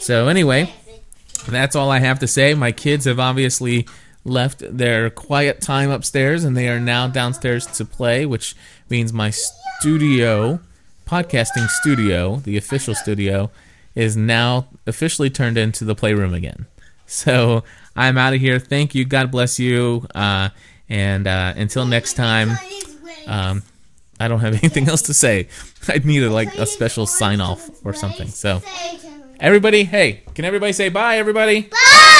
[0.00, 0.72] So anyway,
[1.36, 2.54] that's all I have to say.
[2.54, 3.86] My kids have obviously
[4.24, 8.56] left their quiet time upstairs and they are now downstairs to play, which
[8.90, 10.60] means my studio,
[11.06, 13.50] podcasting studio, the official studio,
[13.94, 16.66] is now officially turned into the playroom again.
[17.06, 17.64] So
[17.94, 18.58] I'm out of here.
[18.58, 19.04] Thank you.
[19.04, 20.06] God bless you.
[20.14, 20.50] Uh,
[20.88, 22.50] and uh, until next time,
[23.26, 23.62] um,
[24.20, 25.48] I don't have anything else to say.
[25.88, 28.28] I'd need a, like a special sign off or something.
[28.28, 28.60] So,
[29.38, 31.62] Everybody, hey, can everybody say bye, everybody?
[31.62, 32.15] Bye!